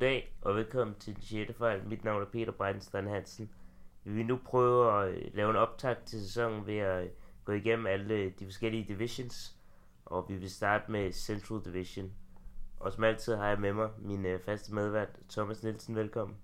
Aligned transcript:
Goddag 0.00 0.34
og 0.42 0.56
velkommen 0.56 0.96
til 1.00 1.14
den 1.14 1.22
6. 1.22 1.58
fejl. 1.58 1.80
Mit 1.86 2.04
navn 2.04 2.22
er 2.22 2.26
Peter 2.26 2.52
Breinstein 2.52 3.06
Hansen. 3.06 3.50
Vi 4.04 4.12
vil 4.12 4.26
nu 4.26 4.40
prøve 4.44 5.02
at 5.02 5.14
øh, 5.14 5.34
lave 5.34 5.50
en 5.50 5.56
optag 5.56 5.96
til 6.06 6.20
sæsonen 6.20 6.66
ved 6.66 6.76
at 6.76 7.04
øh, 7.04 7.10
gå 7.44 7.52
igennem 7.52 7.86
alle 7.86 8.30
de 8.30 8.44
forskellige 8.44 8.84
divisions. 8.88 9.56
Og 10.04 10.26
vi 10.28 10.34
vil 10.34 10.50
starte 10.50 10.92
med 10.92 11.12
Central 11.12 11.60
Division. 11.64 12.12
Og 12.78 12.92
som 12.92 13.04
altid 13.04 13.34
har 13.34 13.48
jeg 13.48 13.60
med 13.60 13.72
mig 13.72 13.90
min 13.98 14.26
øh, 14.26 14.40
faste 14.40 14.74
medvært, 14.74 15.08
Thomas 15.30 15.62
Nielsen. 15.62 15.96
Velkommen. 15.96 16.36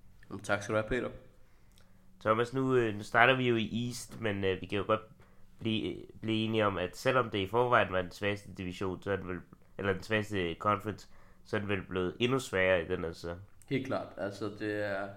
Tak 0.43 0.63
skal 0.63 0.75
du 0.75 0.79
have, 0.79 0.89
Peter. 0.89 1.09
Thomas, 2.19 2.53
nu, 2.53 2.91
nu 2.91 3.03
starter 3.03 3.35
vi 3.35 3.49
jo 3.49 3.55
i 3.55 3.87
East, 3.87 4.21
men 4.21 4.41
vi 4.41 4.65
kan 4.65 4.77
jo 4.77 4.83
godt 4.87 5.01
blive, 5.59 6.05
blive 6.21 6.45
enige 6.45 6.65
om, 6.65 6.77
at 6.77 6.97
selvom 6.97 7.29
det 7.29 7.39
i 7.39 7.47
forvejen 7.47 7.93
var 7.93 8.01
den 8.01 8.11
svageste 8.11 8.53
division, 8.53 9.01
så 9.01 9.11
er 9.11 9.15
det 9.15 9.27
vel, 9.27 9.39
eller 9.77 9.93
den 9.93 10.03
svageste 10.03 10.55
conference, 10.59 11.07
så 11.47 11.55
er 11.55 11.59
det 11.59 11.69
vel 11.69 11.81
blevet 11.81 12.15
endnu 12.19 12.39
sværere 12.39 12.81
i 12.81 12.87
den 12.87 13.03
her 13.03 13.11
så. 13.11 13.35
Helt 13.69 13.85
klart. 13.85 14.07
Altså, 14.17 14.51
det 14.59 14.85
er 14.85 15.07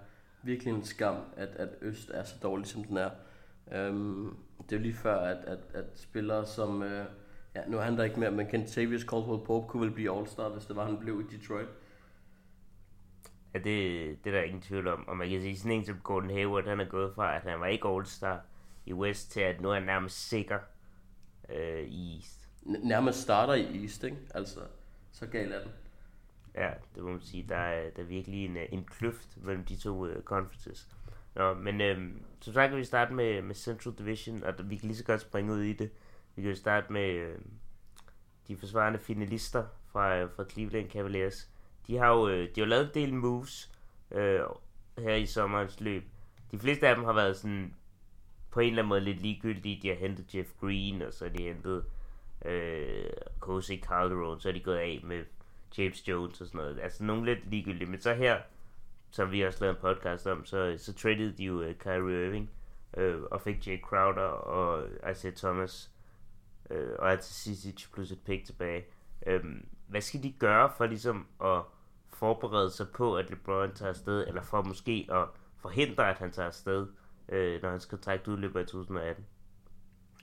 virkelig 0.43 0.73
en 0.73 0.83
skam, 0.83 1.15
at, 1.37 1.49
at 1.49 1.69
Øst 1.81 2.11
er 2.13 2.23
så 2.23 2.35
dårlig, 2.43 2.67
som 2.67 2.83
den 2.83 2.97
er. 2.97 3.09
Um, 3.89 4.37
det 4.63 4.71
er 4.71 4.77
jo 4.77 4.83
lige 4.83 4.93
før, 4.93 5.17
at, 5.17 5.45
at, 5.45 5.59
at 5.73 5.85
spillere 5.95 6.45
som... 6.45 6.81
Uh, 6.81 7.05
ja, 7.55 7.65
nu 7.67 7.77
er 7.77 7.81
han 7.81 7.97
der 7.97 8.03
ikke 8.03 8.19
mere, 8.19 8.31
men 8.31 8.47
Kentavious 8.47 9.01
Caldwell 9.01 9.45
Pope 9.45 9.67
kunne 9.67 9.81
vel 9.81 9.91
blive 9.91 10.19
All-Star, 10.19 10.49
hvis 10.49 10.65
det 10.65 10.75
var, 10.75 10.85
han 10.85 10.97
blev 10.97 11.21
i 11.21 11.37
Detroit. 11.37 11.67
Ja, 13.53 13.59
det, 13.59 14.23
det 14.23 14.33
er 14.33 14.37
der 14.37 14.43
ingen 14.43 14.61
tvivl 14.61 14.87
om. 14.87 15.07
Og 15.07 15.17
man 15.17 15.29
kan 15.29 15.41
sige, 15.41 15.57
sådan 15.57 15.71
en 15.71 15.85
som 15.85 15.99
Gordon 16.03 16.29
Hayward, 16.29 16.67
han 16.67 16.79
er 16.79 16.85
gået 16.85 17.15
fra, 17.15 17.35
at 17.35 17.41
han 17.41 17.59
var 17.59 17.65
ikke 17.65 17.87
All-Star 17.87 18.39
i 18.85 18.93
West, 18.93 19.31
til 19.31 19.41
at 19.41 19.61
nu 19.61 19.69
er 19.69 19.73
han 19.73 19.83
nærmest 19.83 20.29
sikker 20.29 20.59
øh, 21.49 21.83
i 21.83 22.15
East. 22.15 22.49
N- 22.65 22.87
nærmest 22.87 23.21
starter 23.21 23.53
i 23.53 23.81
East, 23.81 24.03
ikke? 24.03 24.17
Altså, 24.35 24.59
så 25.11 25.27
galt 25.27 25.53
er 25.53 25.59
den. 25.59 25.71
Ja, 26.55 26.69
det 26.95 27.03
må 27.03 27.09
man 27.09 27.21
sige. 27.21 27.45
Der 27.49 27.55
er, 27.55 27.89
der 27.89 28.01
er 28.01 28.07
virkelig 28.07 28.45
en, 28.45 28.57
øh, 28.57 28.65
en 28.71 28.83
kløft 28.83 29.37
mellem 29.43 29.65
de 29.65 29.75
to 29.75 30.05
uh, 30.05 30.21
conferences. 30.23 30.89
Nå, 31.35 31.53
men 31.53 31.81
øhm, 31.81 32.23
så 32.39 32.53
sagt 32.53 32.69
kan 32.69 32.79
vi 32.79 32.83
starte 32.83 33.13
med, 33.13 33.41
med 33.41 33.55
Central 33.55 33.93
Division, 33.97 34.43
og 34.43 34.53
vi 34.63 34.77
kan 34.77 34.87
lige 34.87 34.97
så 34.97 35.03
godt 35.03 35.21
springe 35.21 35.53
ud 35.53 35.61
i 35.61 35.73
det. 35.73 35.91
Vi 36.35 36.41
kan 36.41 36.55
starte 36.55 36.93
med 36.93 37.09
øh, 37.09 37.39
de 38.47 38.57
forsvarende 38.57 38.99
finalister 38.99 39.65
fra, 39.91 40.17
øh, 40.17 40.29
fra 40.35 40.45
Cleveland 40.49 40.89
Cavaliers. 40.89 41.49
De 41.87 41.97
har 41.97 42.07
jo, 42.07 42.27
øh, 42.27 42.55
de 42.55 42.61
har 42.61 42.67
lavet 42.67 42.85
en 42.85 42.93
del 42.93 43.13
moves 43.13 43.71
øh, 44.11 44.39
her 44.97 45.15
i 45.15 45.25
sommerens 45.25 45.79
løb. 45.79 46.03
De 46.51 46.59
fleste 46.59 46.87
af 46.87 46.95
dem 46.95 47.05
har 47.05 47.13
været 47.13 47.37
sådan 47.37 47.75
på 48.51 48.59
en 48.59 48.69
eller 48.69 48.81
anden 48.81 48.89
måde 48.89 49.01
lidt 49.01 49.21
ligegyldige. 49.21 49.79
De 49.81 49.87
har 49.87 49.95
hentet 49.95 50.35
Jeff 50.35 50.49
Green, 50.59 51.01
og 51.01 51.13
så 51.13 51.25
har 51.25 51.31
de 51.31 51.43
hentet 51.43 51.85
øh, 52.45 53.09
Kose 53.39 53.77
Calderon, 53.77 54.39
så 54.39 54.49
er 54.49 54.53
de 54.53 54.59
gået 54.59 54.77
af 54.77 54.99
med 55.03 55.23
James 55.77 56.07
Jones 56.07 56.41
og 56.41 56.47
sådan 56.47 56.61
noget. 56.61 56.79
Altså 56.79 57.03
nogle 57.03 57.25
lidt 57.25 57.49
ligegyldige. 57.49 57.89
Men 57.89 58.01
så 58.01 58.13
her, 58.13 58.39
som 59.11 59.31
vi 59.31 59.41
også 59.41 59.59
lavede 59.61 59.77
en 59.77 59.81
podcast 59.81 60.27
om, 60.27 60.45
så, 60.45 60.75
så 60.77 60.93
traded 60.93 61.33
de 61.33 61.43
jo 61.43 61.69
uh, 61.69 61.73
Kyrie 61.73 62.27
Irving 62.27 62.49
uh, 62.97 63.23
og 63.31 63.41
fik 63.41 63.67
Jay 63.67 63.81
Crowder 63.81 64.21
og 64.21 64.87
Isaiah 65.11 65.35
Thomas 65.35 65.91
uh, 66.69 66.77
og 66.99 67.11
Artis 67.11 67.89
plus 67.93 68.11
et 68.11 68.19
pick 68.25 68.45
tilbage. 68.45 68.85
Um, 69.27 69.65
hvad 69.87 70.01
skal 70.01 70.23
de 70.23 70.31
gøre 70.39 70.71
for 70.77 70.85
ligesom 70.85 71.27
at 71.43 71.61
forberede 72.09 72.71
sig 72.71 72.87
på, 72.89 73.17
at 73.17 73.29
LeBron 73.29 73.73
tager 73.75 73.89
afsted, 73.89 74.27
eller 74.27 74.41
for 74.41 74.61
måske 74.61 75.07
at 75.11 75.27
forhindre, 75.57 76.09
at 76.09 76.17
han 76.17 76.31
tager 76.31 76.47
afsted, 76.47 76.87
uh, 77.27 77.61
når 77.61 77.69
hans 77.69 77.85
kontrakt 77.85 78.27
udløber 78.27 78.59
i 78.59 78.65
2018? 78.65 79.25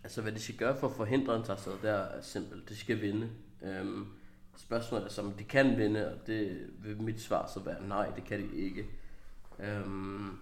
Altså, 0.04 0.22
hvad 0.22 0.32
de 0.32 0.40
skal 0.40 0.56
gøre 0.56 0.76
for 0.76 0.88
at 0.88 0.94
forhindre, 0.94 1.32
at 1.32 1.38
han 1.38 1.46
tager 1.46 1.56
afsted, 1.56 1.72
det 1.82 1.90
er 1.90 2.20
simpelt. 2.20 2.68
De 2.68 2.76
skal 2.76 3.00
vinde. 3.00 3.30
Um, 3.60 4.17
Spørgsmålet 4.58 5.04
er, 5.04 5.10
som 5.10 5.32
de 5.32 5.44
kan 5.44 5.78
vinde, 5.78 6.12
og 6.12 6.26
det 6.26 6.70
vil 6.82 7.02
mit 7.02 7.20
svar 7.20 7.50
så 7.54 7.60
være, 7.60 7.88
nej, 7.88 8.10
det 8.16 8.24
kan 8.24 8.38
de 8.38 8.56
ikke. 8.56 8.86
Øhm, 9.58 10.38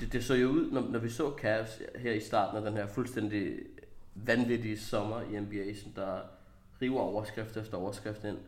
det, 0.00 0.12
det 0.12 0.24
så 0.24 0.34
jo 0.34 0.48
ud, 0.48 0.70
når, 0.70 0.80
når 0.80 0.98
vi 0.98 1.10
så 1.10 1.32
Cavs 1.38 1.82
her 1.96 2.12
i 2.12 2.20
starten 2.20 2.56
af 2.56 2.62
den 2.62 2.72
her 2.72 2.86
fuldstændig 2.86 3.58
vanvittige 4.14 4.78
sommer 4.78 5.20
i 5.20 5.40
NBA, 5.40 5.74
som 5.74 5.92
der 5.92 6.20
river 6.82 7.00
overskrift 7.00 7.56
efter 7.56 7.76
overskrift 7.76 8.24
ind, 8.24 8.38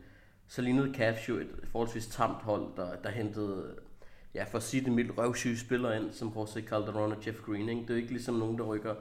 så 0.47 0.63
lignede 0.63 0.95
Cavs 0.95 1.29
jo 1.29 1.37
et 1.37 1.49
forholdsvis 1.65 2.07
tamt 2.07 2.43
hold, 2.43 2.67
der, 2.77 2.97
der 2.97 3.11
hentede, 3.11 3.75
ja, 4.35 4.45
for 4.45 4.59
at 4.59 4.65
sige 4.65 4.85
det 4.85 4.93
mildt, 4.93 5.19
røvsyge 5.19 5.59
spillere 5.59 5.97
ind, 5.97 6.13
som 6.13 6.33
Jose 6.37 6.63
Calderon 6.63 7.13
og 7.13 7.27
Jeff 7.27 7.41
Green. 7.41 7.69
Ikke? 7.69 7.83
Det 7.83 7.91
er 7.91 7.95
jo 7.95 8.01
ikke 8.01 8.13
ligesom 8.13 8.35
nogen, 8.35 8.59
der 8.59 8.65
rykker, 8.65 8.95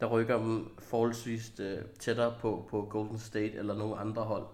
der 0.00 0.06
rykker 0.06 0.38
dem 0.38 0.68
forholdsvis 0.78 1.52
øh, 1.60 1.78
tættere 1.98 2.34
på, 2.40 2.66
på 2.70 2.86
Golden 2.90 3.18
State 3.18 3.52
eller 3.52 3.74
nogen 3.78 3.98
andre 3.98 4.22
hold. 4.22 4.44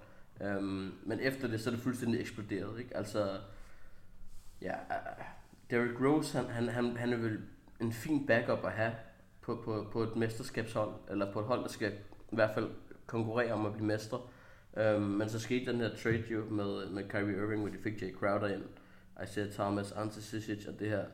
Um, 0.40 0.98
men 1.02 1.20
efter 1.20 1.48
det, 1.48 1.60
så 1.60 1.70
er 1.70 1.74
det 1.74 1.82
fuldstændig 1.82 2.20
eksploderet. 2.20 2.78
Ikke? 2.78 2.96
Altså, 2.96 3.40
ja, 4.62 4.72
uh, 4.72 5.24
Derrick 5.70 6.00
Rose, 6.00 6.38
han, 6.38 6.46
han, 6.46 6.68
han, 6.68 6.96
han 6.96 7.12
er 7.12 7.16
vel 7.16 7.40
en 7.80 7.92
fin 7.92 8.26
backup 8.26 8.64
at 8.64 8.72
have 8.72 8.92
på, 9.40 9.62
på, 9.64 9.88
på 9.92 10.02
et 10.02 10.16
mesterskabshold, 10.16 10.94
eller 11.10 11.32
på 11.32 11.40
et 11.40 11.46
hold, 11.46 11.62
der 11.62 11.68
skal 11.68 11.92
i 12.32 12.34
hvert 12.34 12.50
fald 12.54 12.70
konkurrere 13.06 13.52
om 13.52 13.66
at 13.66 13.72
blive 13.72 13.86
mestre. 13.86 14.20
Um, 14.96 15.02
men 15.02 15.28
så 15.28 15.38
skete 15.38 15.72
den 15.72 15.80
her 15.80 15.96
trade 15.96 16.24
jo 16.30 16.44
med, 16.44 16.90
med 16.90 17.08
Kyrie 17.08 17.36
Irving, 17.36 17.60
hvor 17.60 17.70
de 17.70 17.78
fik 17.78 18.02
Jay 18.02 18.14
Crowder 18.14 18.48
ind, 18.48 18.62
Isaiah 19.24 19.50
Thomas, 19.50 19.92
Ante 19.92 20.22
Sisic 20.22 20.66
og 20.66 20.80
det 20.80 20.88
her 20.88 21.04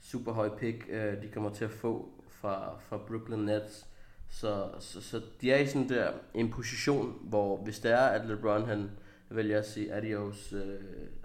super 0.00 0.32
høje 0.32 0.56
pick, 0.58 0.84
uh, 0.88 1.22
de 1.22 1.30
kommer 1.34 1.50
til 1.50 1.64
at 1.64 1.70
få 1.70 2.22
fra, 2.28 2.78
fra 2.78 2.96
Brooklyn 2.96 3.38
Nets. 3.38 3.86
Så, 4.32 4.70
så, 4.80 5.00
så 5.00 5.22
de 5.40 5.52
er 5.52 5.58
i 5.58 5.66
sådan 5.66 5.88
der 5.88 6.12
en 6.34 6.50
position, 6.50 7.18
hvor 7.22 7.56
hvis 7.56 7.80
det 7.80 7.90
er, 7.90 8.06
at 8.06 8.28
LeBron 8.28 8.66
han 8.66 8.90
vælger 9.30 9.58
at 9.58 9.68
sige 9.68 9.92
adios 9.92 10.52
øh, 10.52 10.80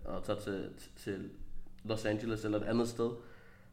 og 0.05 0.23
tager 0.23 0.39
til, 0.39 0.69
til 0.95 1.29
Los 1.83 2.05
Angeles 2.05 2.45
eller 2.45 2.59
et 2.59 2.63
andet 2.63 2.89
sted, 2.89 3.09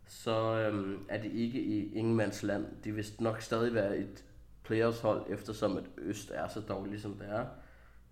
så 0.06 0.58
øhm, 0.58 1.06
er 1.08 1.22
det 1.22 1.32
ikke 1.32 1.62
i 1.62 1.94
ingenmands 1.94 2.42
land. 2.42 2.66
De 2.84 2.92
vil 2.92 3.06
nok 3.18 3.42
stadig 3.42 3.74
være 3.74 3.96
et 3.96 4.24
playoffs 4.64 5.00
hold, 5.00 5.26
eftersom 5.28 5.76
at 5.76 5.84
Øst 5.98 6.30
er 6.34 6.48
så 6.48 6.60
dårligt, 6.60 7.02
som 7.02 7.14
det 7.14 7.28
er. 7.28 7.46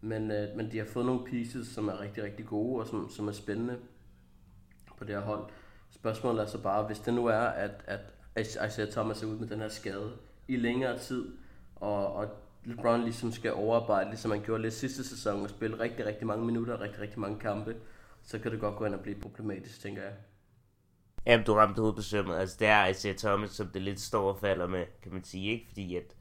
Men, 0.00 0.30
øh, 0.30 0.56
men 0.56 0.72
de 0.72 0.78
har 0.78 0.86
fået 0.86 1.06
nogle 1.06 1.24
pieces, 1.24 1.68
som 1.68 1.88
er 1.88 2.00
rigtig, 2.00 2.24
rigtig 2.24 2.46
gode 2.46 2.80
og 2.82 2.86
som, 2.86 3.10
som 3.10 3.28
er 3.28 3.32
spændende 3.32 3.78
på 4.98 5.04
det 5.04 5.14
her 5.14 5.22
hold. 5.22 5.50
Spørgsmålet 5.90 6.42
er 6.42 6.46
så 6.46 6.62
bare, 6.62 6.86
hvis 6.86 6.98
det 6.98 7.14
nu 7.14 7.26
er, 7.26 7.38
at, 7.38 7.84
at 7.86 8.00
Isaiah 8.40 8.90
Thomas 8.90 9.22
er 9.22 9.26
ude 9.26 9.38
med 9.38 9.48
den 9.48 9.60
her 9.60 9.68
skade, 9.68 10.12
i 10.48 10.56
længere 10.56 10.98
tid, 10.98 11.32
og, 11.76 12.14
og 12.14 12.28
LeBron 12.64 13.02
ligesom 13.02 13.32
skal 13.32 13.52
overarbejde, 13.52 14.10
ligesom 14.10 14.30
han 14.30 14.42
gjorde 14.42 14.62
lidt 14.62 14.74
sidste 14.74 15.08
sæson, 15.08 15.42
og 15.42 15.50
spille 15.50 15.80
rigtig, 15.80 16.06
rigtig 16.06 16.26
mange 16.26 16.46
minutter, 16.46 16.74
og 16.74 16.80
rigtig, 16.80 17.00
rigtig 17.00 17.20
mange 17.20 17.38
kampe, 17.38 17.76
så 18.22 18.38
kan 18.38 18.52
det 18.52 18.60
godt 18.60 18.76
gå 18.76 18.84
ind 18.84 18.94
og 18.94 19.00
blive 19.00 19.20
problematisk, 19.20 19.80
tænker 19.80 20.02
jeg. 20.02 20.12
Jamen, 21.26 21.46
du 21.46 21.54
ramte 21.54 21.78
hovedet 21.78 21.96
på 21.96 22.02
sømmet. 22.02 22.36
Altså, 22.36 22.56
det 22.60 22.68
er 22.68 22.86
Isaiah 22.86 23.16
Thomas, 23.16 23.50
som 23.50 23.66
det 23.66 23.82
lidt 23.82 24.00
står 24.00 24.28
og 24.28 24.38
falder 24.40 24.66
med, 24.66 24.86
kan 25.02 25.12
man 25.12 25.24
sige, 25.24 25.52
ikke? 25.52 25.66
Fordi 25.68 25.96
at, 25.96 26.16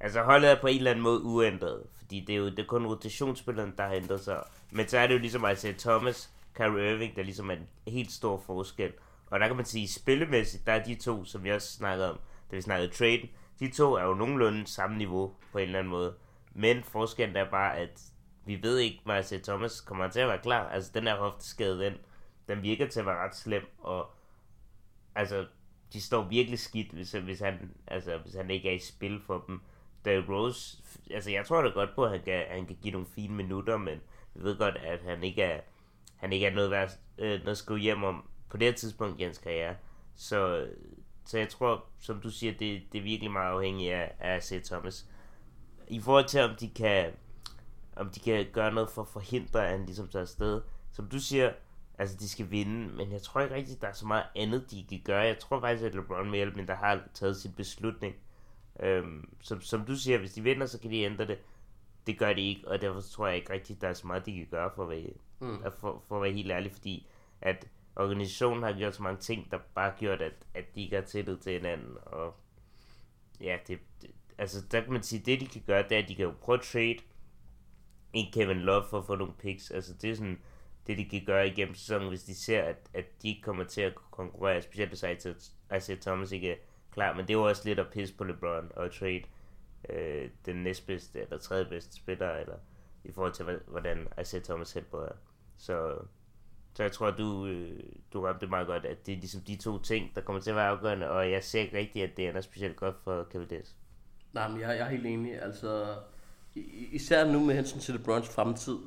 altså, 0.00 0.22
holdet 0.22 0.50
er 0.50 0.60
på 0.60 0.66
en 0.66 0.76
eller 0.76 0.90
anden 0.90 1.02
måde 1.02 1.22
uændret, 1.22 1.82
fordi 1.98 2.24
det 2.26 2.32
er 2.32 2.38
jo 2.38 2.46
det 2.50 2.58
er 2.58 2.66
kun 2.66 2.86
rotationsspilleren, 2.86 3.74
der 3.78 3.86
har 3.86 3.94
ændret 3.94 4.20
sig. 4.20 4.42
Men 4.72 4.88
så 4.88 4.98
er 4.98 5.06
det 5.06 5.14
jo 5.14 5.18
ligesom 5.18 5.46
Isaiah 5.52 5.76
Thomas, 5.76 6.30
Kyrie 6.54 6.92
Irving, 6.92 7.16
der 7.16 7.22
ligesom 7.22 7.50
er 7.50 7.54
en 7.54 7.68
helt 7.92 8.12
stor 8.12 8.42
forskel. 8.46 8.92
Og 9.26 9.40
der 9.40 9.46
kan 9.46 9.56
man 9.56 9.64
sige, 9.64 9.88
spillemæssigt, 9.88 10.66
der 10.66 10.72
er 10.72 10.84
de 10.84 10.94
to, 10.94 11.24
som 11.24 11.46
jeg 11.46 11.54
også 11.54 11.72
snakkede 11.72 12.10
om, 12.10 12.18
da 12.50 12.56
vi 12.56 12.62
snakkede 12.62 12.92
trade, 12.92 13.28
de 13.60 13.70
to 13.70 13.94
er 13.94 14.02
jo 14.02 14.14
nogenlunde 14.14 14.66
samme 14.66 14.98
niveau 14.98 15.34
på 15.52 15.58
en 15.58 15.64
eller 15.64 15.78
anden 15.78 15.90
måde. 15.90 16.14
Men 16.54 16.82
forskellen 16.82 17.36
er 17.36 17.50
bare, 17.50 17.76
at 17.76 18.02
vi 18.46 18.62
ved 18.62 18.78
ikke, 18.78 19.00
Marcel 19.04 19.42
Thomas 19.42 19.80
kommer 19.80 20.08
til 20.08 20.20
at 20.20 20.28
være 20.28 20.42
klar. 20.42 20.68
Altså, 20.68 20.90
den 20.94 21.06
her 21.06 21.16
hofteskade, 21.16 21.84
den, 21.84 21.94
den 22.48 22.62
virker 22.62 22.88
til 22.88 23.00
at 23.00 23.06
være 23.06 23.26
ret 23.26 23.36
slem, 23.36 23.66
og 23.78 24.10
altså, 25.14 25.46
de 25.92 26.00
står 26.00 26.22
virkelig 26.22 26.58
skidt, 26.58 26.92
hvis, 26.92 27.12
hvis, 27.12 27.40
han, 27.40 27.70
altså, 27.86 28.18
hvis 28.18 28.34
han 28.34 28.50
ikke 28.50 28.68
er 28.68 28.74
i 28.74 28.78
spil 28.78 29.20
for 29.26 29.44
dem. 29.46 29.60
Da 30.04 30.22
Rose, 30.28 30.82
altså 31.10 31.30
jeg 31.30 31.46
tror 31.46 31.62
da 31.62 31.68
godt 31.68 31.94
på, 31.94 32.04
at 32.04 32.10
han 32.10 32.22
kan, 32.24 32.44
han 32.48 32.66
kan 32.66 32.76
give 32.82 32.92
nogle 32.92 33.06
fine 33.14 33.34
minutter, 33.34 33.76
men 33.76 34.00
vi 34.34 34.42
ved 34.42 34.58
godt, 34.58 34.76
at 34.76 35.00
han 35.00 35.24
ikke 35.24 35.42
er, 35.42 35.60
han 36.16 36.32
ikke 36.32 36.46
er 36.46 36.54
noget, 36.54 36.70
værd, 36.70 36.90
øh, 37.18 37.30
noget 37.30 37.48
at 37.48 37.58
skrive 37.58 37.78
hjem 37.78 38.04
om 38.04 38.28
på 38.50 38.56
det 38.56 38.66
her 38.66 38.74
tidspunkt 38.74 39.20
i 39.20 39.22
hans 39.22 39.38
karriere. 39.38 39.76
Så 40.14 40.66
så 41.24 41.38
jeg 41.38 41.48
tror, 41.48 41.84
som 41.98 42.20
du 42.20 42.30
siger, 42.30 42.52
det, 42.52 42.82
det 42.92 42.98
er 42.98 43.02
virkelig 43.02 43.30
meget 43.30 43.52
afhængigt 43.52 43.92
af, 43.92 44.14
af 44.20 44.42
Seth 44.42 44.64
Thomas. 44.64 45.08
I 45.88 46.00
forhold 46.00 46.24
til, 46.24 46.40
om 46.40 46.56
de 46.60 46.68
kan, 46.68 47.12
om 47.96 48.10
de 48.10 48.20
kan 48.20 48.46
gøre 48.52 48.74
noget 48.74 48.90
for 48.90 49.02
at 49.02 49.08
forhindre, 49.08 49.64
at 49.64 49.70
han 49.70 49.86
ligesom 49.86 50.08
tager 50.08 50.22
afsted. 50.22 50.62
Som 50.92 51.08
du 51.08 51.18
siger, 51.18 51.52
altså 51.98 52.16
de 52.16 52.28
skal 52.28 52.50
vinde, 52.50 52.96
men 52.96 53.12
jeg 53.12 53.22
tror 53.22 53.40
ikke 53.40 53.54
rigtigt, 53.54 53.80
der 53.80 53.88
er 53.88 53.92
så 53.92 54.06
meget 54.06 54.24
andet, 54.36 54.70
de 54.70 54.84
kan 54.88 55.00
gøre. 55.04 55.20
Jeg 55.20 55.38
tror 55.38 55.60
faktisk, 55.60 55.84
at 55.84 55.94
LeBron 55.94 56.30
mere 56.30 56.40
eller 56.40 56.56
mindre 56.56 56.74
har 56.74 57.00
taget 57.14 57.36
sin 57.36 57.52
beslutning. 57.52 58.14
Øhm, 58.80 59.34
som, 59.40 59.60
som 59.60 59.84
du 59.84 59.96
siger, 59.96 60.18
hvis 60.18 60.32
de 60.32 60.42
vinder, 60.42 60.66
så 60.66 60.80
kan 60.80 60.90
de 60.90 61.02
ændre 61.02 61.26
det. 61.26 61.38
Det 62.06 62.18
gør 62.18 62.32
de 62.32 62.40
ikke, 62.40 62.68
og 62.68 62.80
derfor 62.80 63.00
tror 63.00 63.26
jeg 63.26 63.36
ikke 63.36 63.52
rigtigt, 63.52 63.80
der 63.80 63.88
er 63.88 63.92
så 63.92 64.06
meget, 64.06 64.26
de 64.26 64.36
kan 64.36 64.46
gøre 64.50 64.70
for 64.74 64.82
at 64.82 64.88
være, 64.88 65.10
mm. 65.40 65.58
for, 65.80 66.02
for 66.08 66.16
at 66.16 66.22
være 66.22 66.32
helt 66.32 66.50
ærlig, 66.50 66.72
fordi 66.72 67.06
at 67.40 67.66
organisationen 67.96 68.62
har 68.62 68.72
gjort 68.72 68.94
så 68.94 69.02
mange 69.02 69.20
ting, 69.20 69.50
der 69.50 69.58
bare 69.74 69.92
gjort, 69.98 70.22
at, 70.22 70.32
at 70.54 70.74
de 70.74 70.82
ikke 70.82 70.96
har 70.96 71.02
tillid 71.02 71.38
til 71.38 71.52
hinanden. 71.52 71.96
Og 72.02 72.34
ja, 73.40 73.58
det, 73.66 73.78
det, 74.02 74.10
altså 74.38 74.64
der 74.70 74.80
kan 74.80 74.92
man 74.92 75.02
sige, 75.02 75.22
det 75.26 75.40
de 75.40 75.46
kan 75.46 75.62
gøre, 75.66 75.82
det 75.82 75.92
er, 75.92 76.02
at 76.02 76.08
de 76.08 76.14
kan 76.14 76.24
jo 76.24 76.34
prøve 76.40 76.58
at 76.58 76.64
trade 76.64 76.98
en 78.12 78.32
Kevin 78.32 78.58
Love 78.58 78.84
for 78.90 78.98
at 78.98 79.06
få 79.06 79.16
nogle 79.16 79.34
picks. 79.38 79.70
Altså 79.70 79.94
det 80.02 80.10
er 80.10 80.14
sådan, 80.14 80.40
det, 80.86 80.98
de 80.98 81.08
kan 81.08 81.24
gøre 81.26 81.48
igennem 81.48 81.74
sæsonen, 81.74 82.08
hvis 82.08 82.24
de 82.24 82.34
ser, 82.34 82.62
at, 82.62 82.90
at 82.94 83.22
de 83.22 83.28
ikke 83.28 83.42
kommer 83.42 83.64
til 83.64 83.80
at 83.80 83.94
konkurrere, 84.10 84.62
specielt 84.62 84.90
hvis 84.90 85.04
Isaiah 85.76 86.00
Thomas 86.00 86.32
ikke 86.32 86.52
er 86.52 86.56
klar, 86.92 87.14
men 87.14 87.22
det 87.22 87.30
er 87.30 87.38
jo 87.38 87.48
også 87.48 87.62
lidt 87.64 87.78
at 87.78 87.90
pisse 87.92 88.14
på 88.14 88.24
LeBron 88.24 88.72
og 88.76 88.94
trade 88.94 89.22
øh, 89.88 90.30
den 90.46 90.56
næstbedste 90.56 91.20
eller 91.20 91.38
tredje 91.38 91.64
bedste 91.64 91.96
spiller, 91.96 92.30
eller 92.30 92.56
i 93.04 93.12
forhold 93.12 93.32
til, 93.32 93.60
hvordan 93.66 94.08
Isaiah 94.20 94.44
Thomas 94.44 94.72
helbred 94.72 95.04
er. 95.04 95.16
Så, 95.56 95.98
så 96.74 96.82
jeg 96.82 96.92
tror, 96.92 97.10
du, 97.10 97.46
øh, 97.46 97.80
du 98.12 98.20
ramte 98.20 98.40
det 98.40 98.50
meget 98.50 98.66
godt, 98.66 98.84
at 98.84 99.06
det 99.06 99.12
er 99.12 99.16
ligesom 99.16 99.40
de 99.40 99.56
to 99.56 99.78
ting, 99.78 100.14
der 100.14 100.20
kommer 100.20 100.42
til 100.42 100.50
at 100.50 100.56
være 100.56 100.68
afgørende, 100.68 101.10
og 101.10 101.30
jeg 101.30 101.44
ser 101.44 101.60
ikke 101.60 101.78
rigtigt, 101.78 102.04
at 102.04 102.16
det 102.16 102.26
er 102.26 102.40
specielt 102.40 102.76
godt 102.76 102.96
for 103.04 103.26
Cavaliers. 103.32 103.76
Nej, 104.32 104.48
men 104.48 104.60
jeg, 104.60 104.68
jeg 104.68 104.78
er 104.78 104.90
helt 104.90 105.06
enig. 105.06 105.42
Altså, 105.42 105.86
især 106.92 107.32
nu 107.32 107.44
med 107.44 107.54
hensyn 107.54 107.78
til 107.78 107.94
LeBrons 107.94 108.28
fremtid, 108.28 108.78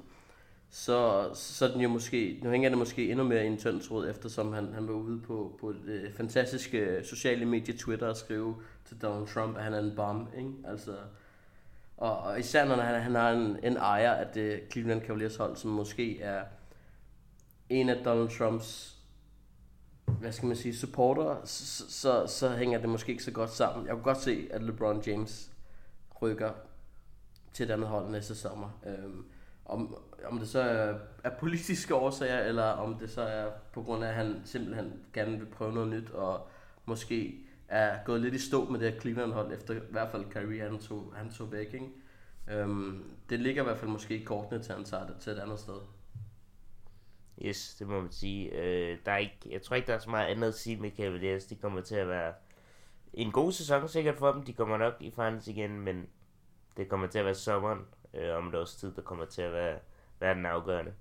så, 0.70 1.30
så 1.34 1.66
er 1.66 1.72
den 1.72 1.82
jo 1.82 1.90
måske, 1.90 2.40
nu 2.44 2.50
hænger 2.50 2.70
det 2.70 2.78
måske 2.78 3.12
endnu 3.12 3.24
mere 3.24 3.44
i 3.44 3.48
en 3.48 3.58
tynd 3.58 3.82
tråd, 3.82 4.10
eftersom 4.10 4.54
han, 4.54 4.74
han 4.74 4.88
var 4.88 4.94
ude 4.94 5.22
på, 5.22 5.58
på 5.62 5.74
det 5.74 5.80
øh, 5.88 6.14
fantastiske 6.14 6.78
øh, 6.78 7.06
sociale 7.06 7.46
medie 7.46 7.78
Twitter 7.78 8.08
og 8.08 8.18
skrive 8.18 8.56
til 8.86 9.02
Donald 9.02 9.28
Trump, 9.28 9.58
at 9.58 9.64
han 9.64 9.74
er 9.74 9.80
en 9.80 9.94
bomb, 9.96 10.30
ikke? 10.38 10.52
Altså, 10.68 10.96
og, 11.98 12.18
og 12.18 12.40
især 12.40 12.66
når 12.66 12.76
han, 12.76 13.02
han 13.02 13.16
har 13.16 13.32
en, 13.32 13.58
en 13.64 13.78
ejer 13.78 14.12
af 14.12 14.28
det 14.34 14.62
Cleveland 14.72 15.02
Cavaliers 15.02 15.36
hold, 15.36 15.56
som 15.56 15.72
måske 15.72 16.22
er 16.22 16.44
en 17.70 17.90
af 17.90 18.04
Donald 18.04 18.30
Trumps 18.38 18.98
hvad 20.20 20.32
skal 20.32 20.48
man 20.48 20.56
sige, 20.56 20.76
supporter, 20.76 21.36
så, 21.46 21.92
så, 21.92 22.28
så 22.28 22.50
hænger 22.50 22.80
det 22.80 22.90
måske 22.90 23.12
ikke 23.12 23.24
så 23.24 23.32
godt 23.32 23.50
sammen. 23.50 23.88
Jeg 23.88 23.94
kunne 23.94 24.04
godt 24.04 24.22
se, 24.22 24.48
at 24.52 24.64
LeBron 24.64 25.04
James 25.08 25.52
rykker 26.22 26.52
til 27.54 27.66
et 27.66 27.72
andet 27.72 27.88
hold 27.88 28.10
næste 28.10 28.36
sommer. 28.36 28.70
Øhm, 28.86 29.26
om, 29.66 29.98
om 30.26 30.40
det 30.40 30.48
så 30.48 30.60
er, 30.60 30.98
er 31.24 31.30
politiske 31.40 31.96
årsager, 31.96 32.40
eller 32.40 32.64
om 32.64 32.96
det 32.96 33.10
så 33.10 33.22
er 33.22 33.50
på 33.74 33.84
grund 33.84 34.04
af, 34.04 34.08
at 34.08 34.16
han 34.16 34.42
simpelthen 34.46 34.94
gerne 35.14 35.38
vil 35.38 35.46
prøve 35.46 35.74
noget 35.74 35.90
nyt, 35.90 36.10
og 36.10 36.48
måske 36.86 37.46
er 37.68 37.98
gået 38.06 38.22
lidt 38.22 38.34
i 38.34 38.40
stå 38.40 38.70
med 38.70 38.80
det 38.80 38.94
her 38.94 39.00
Cleveland-hold, 39.00 39.54
efter 39.54 39.74
i 39.74 39.80
hvert 39.90 40.12
fald 40.12 40.26
Kyrie 40.30 40.62
han 40.62 40.80
tog, 40.80 41.14
han 41.16 41.32
tog 41.32 41.52
væk. 41.52 41.74
Ikke? 41.74 41.90
Øhm, 42.52 43.04
det 43.30 43.40
ligger 43.40 43.62
i 43.62 43.66
hvert 43.66 43.78
fald 43.78 43.92
måske 43.92 44.22
i 44.22 44.24
kortene 44.24 44.64
til, 44.64 44.72
at 44.72 44.78
han 44.78 44.86
tager 44.86 45.06
det 45.06 45.16
til 45.20 45.32
et 45.32 45.40
andet 45.40 45.60
sted. 45.60 45.97
Yes, 47.42 47.76
det 47.80 47.88
må 47.88 48.02
man 48.02 48.12
sige. 48.12 48.52
Øh, 48.52 48.98
der 49.06 49.12
er 49.12 49.18
ikke, 49.18 49.38
jeg 49.50 49.62
tror 49.62 49.76
ikke, 49.76 49.88
der 49.88 49.94
er 49.94 50.00
så 50.00 50.10
meget 50.10 50.28
andet 50.28 50.48
at 50.48 50.56
sige 50.56 50.78
med 50.78 50.92
Cavaliers. 50.98 51.46
De 51.46 51.56
kommer 51.56 51.82
til 51.82 51.96
at 51.96 52.08
være 52.08 52.34
en 53.14 53.32
god 53.32 53.52
sæson 53.52 53.88
sikkert 53.88 54.18
for 54.18 54.32
dem. 54.32 54.44
De 54.44 54.54
kommer 54.54 54.78
nok 54.78 54.94
i 55.00 55.12
finals 55.12 55.48
igen, 55.48 55.80
men 55.82 56.08
det 56.78 56.90
kommer 56.90 57.08
til 57.08 57.20
at 57.20 57.26
være 57.26 57.36
sommeren 57.36 57.80
øh, 58.14 58.38
om 58.38 58.48
et 58.48 58.56
års 58.56 58.76
tid, 58.76 58.92
der 58.92 59.02
kommer 59.02 59.26
til 59.26 59.42
at 59.42 59.54
være, 59.54 59.80
være 60.20 60.36
den 60.36 60.46
afgørende. 60.46 60.94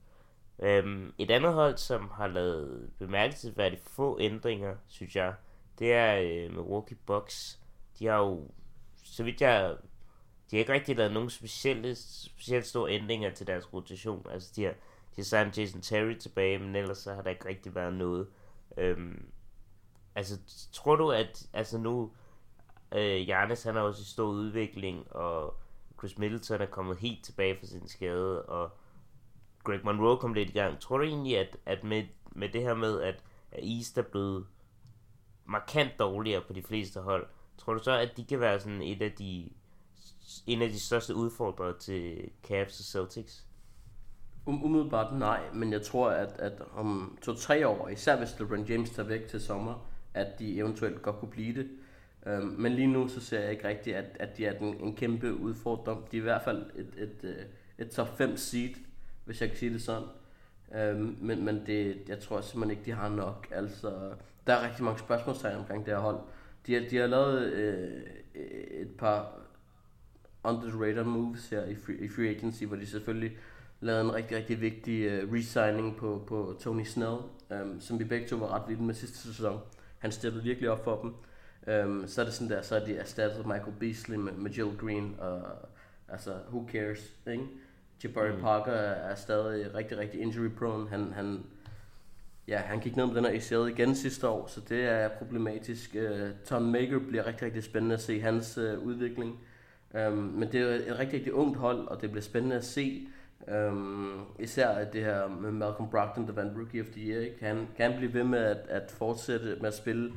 Øhm, 0.58 1.14
et 1.18 1.30
andet 1.30 1.52
hold, 1.52 1.76
som 1.76 2.10
har 2.14 2.26
lavet 2.26 2.90
bemærkelsesværdigt 2.98 3.82
få 3.82 4.20
ændringer, 4.20 4.76
synes 4.88 5.16
jeg, 5.16 5.34
det 5.78 5.92
er 5.92 6.16
øh, 6.16 6.50
Milwaukee 6.50 6.96
Bucks. 7.06 7.60
De 7.98 8.06
har 8.06 8.18
jo, 8.18 8.50
så 9.04 9.24
vidt 9.24 9.40
jeg, 9.40 9.76
de 10.50 10.56
har 10.56 10.58
ikke 10.58 10.72
rigtig 10.72 10.96
lavet 10.96 11.12
nogen 11.12 11.30
specielle, 11.30 11.94
specielt 11.94 12.66
store 12.66 12.90
ændringer 12.90 13.30
til 13.30 13.46
deres 13.46 13.72
rotation. 13.72 14.26
Altså 14.30 14.52
de 14.56 14.64
har, 14.64 14.74
de 15.16 15.20
har 15.20 15.24
signet 15.24 15.58
Jason 15.58 15.80
Terry 15.80 16.14
tilbage, 16.14 16.58
men 16.58 16.76
ellers 16.76 16.98
så 16.98 17.14
har 17.14 17.22
der 17.22 17.30
ikke 17.30 17.48
rigtig 17.48 17.74
været 17.74 17.94
noget. 17.94 18.28
Øhm, 18.76 19.26
altså, 20.14 20.38
tror 20.72 20.96
du, 20.96 21.10
at 21.10 21.46
altså 21.52 21.78
nu, 21.78 22.12
øh, 22.92 23.26
Giannis 23.26 23.62
han 23.62 23.74
har 23.74 23.82
også 23.82 24.02
i 24.02 24.04
stor 24.04 24.26
udvikling, 24.26 25.12
og 25.12 25.54
Chris 25.98 26.18
Middleton 26.18 26.60
er 26.60 26.66
kommet 26.66 26.98
helt 26.98 27.24
tilbage 27.24 27.58
fra 27.58 27.66
sin 27.66 27.88
skade, 27.88 28.42
og 28.42 28.70
Greg 29.64 29.80
Monroe 29.84 30.18
kom 30.18 30.34
lidt 30.34 30.50
i 30.50 30.52
gang. 30.52 30.80
Tror 30.80 30.98
du 30.98 31.04
egentlig, 31.04 31.38
at, 31.38 31.56
at 31.66 31.84
med, 31.84 32.04
med 32.32 32.48
det 32.48 32.62
her 32.62 32.74
med, 32.74 33.00
at, 33.00 33.24
at 33.52 33.64
East 33.76 33.98
er 33.98 34.02
blevet 34.02 34.46
markant 35.44 35.98
dårligere 35.98 36.42
på 36.46 36.52
de 36.52 36.62
fleste 36.62 37.00
hold, 37.00 37.26
tror 37.58 37.74
du 37.74 37.82
så, 37.82 37.92
at 37.92 38.16
de 38.16 38.24
kan 38.24 38.40
være 38.40 38.60
sådan 38.60 38.82
et 38.82 39.02
af 39.02 39.12
de 39.12 39.50
en 40.46 40.62
af 40.62 40.68
de 40.68 40.80
største 40.80 41.14
udfordrere 41.14 41.78
til 41.78 42.30
Cavs 42.42 42.80
og 42.80 42.84
Celtics? 42.84 43.46
Um, 44.46 44.64
umiddelbart 44.64 45.18
nej, 45.18 45.40
men 45.54 45.72
jeg 45.72 45.82
tror, 45.82 46.10
at, 46.10 46.32
at 46.38 46.52
om 46.74 47.18
to-tre 47.22 47.68
år, 47.68 47.88
især 47.88 48.16
hvis 48.16 48.40
LeBron 48.40 48.64
James 48.64 48.90
tager 48.90 49.08
væk 49.08 49.26
til 49.26 49.40
sommer, 49.40 49.88
at 50.14 50.38
de 50.38 50.58
eventuelt 50.58 51.02
godt 51.02 51.16
kunne 51.16 51.30
blive 51.30 51.54
det. 51.54 51.68
Um, 52.26 52.42
men 52.58 52.72
lige 52.72 52.86
nu 52.86 53.08
så 53.08 53.20
ser 53.20 53.40
jeg 53.40 53.50
ikke 53.50 53.68
rigtigt, 53.68 53.96
at, 53.96 54.04
at 54.20 54.36
de 54.36 54.46
er 54.46 54.58
den, 54.58 54.80
en 54.80 54.96
kæmpe 54.96 55.34
udfordring. 55.34 56.12
De 56.12 56.16
er 56.16 56.20
i 56.20 56.22
hvert 56.22 56.42
fald 56.42 56.66
et, 56.74 56.88
et, 56.96 57.30
et, 57.30 57.46
et 57.78 57.90
top 57.90 58.18
5 58.18 58.36
seed, 58.36 58.74
hvis 59.24 59.40
jeg 59.40 59.48
kan 59.48 59.58
sige 59.58 59.72
det 59.72 59.82
sådan. 59.82 60.08
Um, 60.68 61.16
men 61.20 61.44
men 61.44 61.66
det, 61.66 61.96
jeg 62.08 62.18
tror 62.18 62.40
simpelthen 62.40 62.78
ikke, 62.78 62.90
de 62.90 62.96
har 62.96 63.08
nok. 63.08 63.46
Altså, 63.50 64.12
der 64.46 64.52
er 64.52 64.68
rigtig 64.68 64.84
mange 64.84 64.98
spørgsmålstegn 64.98 65.56
omkring 65.56 65.86
det 65.86 65.94
her 65.94 66.00
hold. 66.00 66.18
De 66.66 66.74
har, 66.74 66.80
de 66.90 66.96
har 66.96 67.06
lavet 67.06 67.52
øh, 67.52 68.02
et 68.80 68.90
par 68.98 69.38
under 70.44 70.70
the 70.70 70.84
radar 70.84 71.04
moves 71.04 71.48
her 71.48 71.64
i 71.64 71.74
free, 71.74 71.96
i 71.96 72.08
free 72.08 72.28
agency, 72.28 72.64
hvor 72.64 72.76
de 72.76 72.86
selvfølgelig 72.86 73.32
lavede 73.80 74.04
en 74.04 74.14
rigtig, 74.14 74.36
rigtig 74.36 74.60
vigtig 74.60 75.24
uh, 75.24 75.32
resigning 75.32 75.96
på, 75.96 76.24
på 76.26 76.56
Tony 76.60 76.84
Snell, 76.84 77.16
um, 77.50 77.80
som 77.80 77.98
vi 77.98 78.04
begge 78.04 78.28
to 78.28 78.36
var 78.36 78.54
ret 78.54 78.68
vilde 78.68 78.82
med 78.82 78.94
sidste 78.94 79.18
sæson. 79.18 79.60
Han 79.98 80.12
steppede 80.12 80.42
virkelig 80.42 80.70
op 80.70 80.84
for 80.84 81.00
dem. 81.02 81.14
Um, 81.86 82.06
så 82.06 82.20
er 82.20 82.24
det 82.24 82.34
sådan 82.34 82.50
der, 82.50 82.62
så 82.62 82.76
er 82.76 82.84
de 82.84 82.96
erstattet 82.96 83.46
Michael 83.46 83.74
Beasley 83.80 84.16
med, 84.16 84.32
med 84.32 84.50
Jill 84.50 84.76
Green, 84.78 85.14
og 85.18 85.42
altså, 86.08 86.34
who 86.50 86.68
cares, 86.72 87.12
ikke? 87.26 87.44
Jabari 88.04 88.32
mm. 88.32 88.40
Parker 88.40 88.72
er 88.72 89.14
stadig 89.14 89.74
rigtig, 89.74 89.98
rigtig 89.98 90.20
injury 90.20 90.48
prone. 90.48 90.88
Han, 90.88 91.12
han, 91.12 91.44
ja, 92.48 92.58
han 92.58 92.80
gik 92.80 92.96
ned 92.96 93.06
med 93.06 93.14
den 93.14 93.24
her 93.24 93.32
ACL 93.32 93.70
igen 93.78 93.94
sidste 93.94 94.28
år, 94.28 94.46
så 94.46 94.60
det 94.68 94.84
er 94.84 95.08
problematisk. 95.08 95.96
Uh, 95.96 96.28
Tom 96.44 96.62
Maker 96.62 96.98
bliver 96.98 97.26
rigtig, 97.26 97.42
rigtig 97.42 97.64
spændende 97.64 97.94
at 97.94 98.02
se 98.02 98.20
hans 98.20 98.58
uh, 98.58 98.86
udvikling. 98.86 99.40
Um, 99.94 100.12
men 100.12 100.52
det 100.52 100.60
er 100.60 100.66
et 100.66 100.98
rigtig, 100.98 101.14
rigtig 101.14 101.32
ungt 101.32 101.56
hold, 101.56 101.88
og 101.88 102.00
det 102.02 102.10
bliver 102.10 102.22
spændende 102.22 102.56
at 102.56 102.64
se, 102.64 103.08
Um, 103.68 104.26
især 104.38 104.84
det 104.84 105.04
her 105.04 105.28
med 105.28 105.50
Malcolm 105.50 105.90
Brogdon, 105.90 106.26
der 106.26 106.32
vandt 106.32 106.58
Rookie 106.58 106.80
of 106.80 106.86
the 106.86 107.00
Year, 107.00 107.20
ikke? 107.20 107.38
Kan, 107.38 107.68
kan 107.76 107.96
blive 107.96 108.14
ved 108.14 108.24
med 108.24 108.38
at, 108.38 108.56
at 108.68 108.90
fortsætte 108.90 109.56
med 109.60 109.68
at 109.68 109.74
spille 109.74 110.12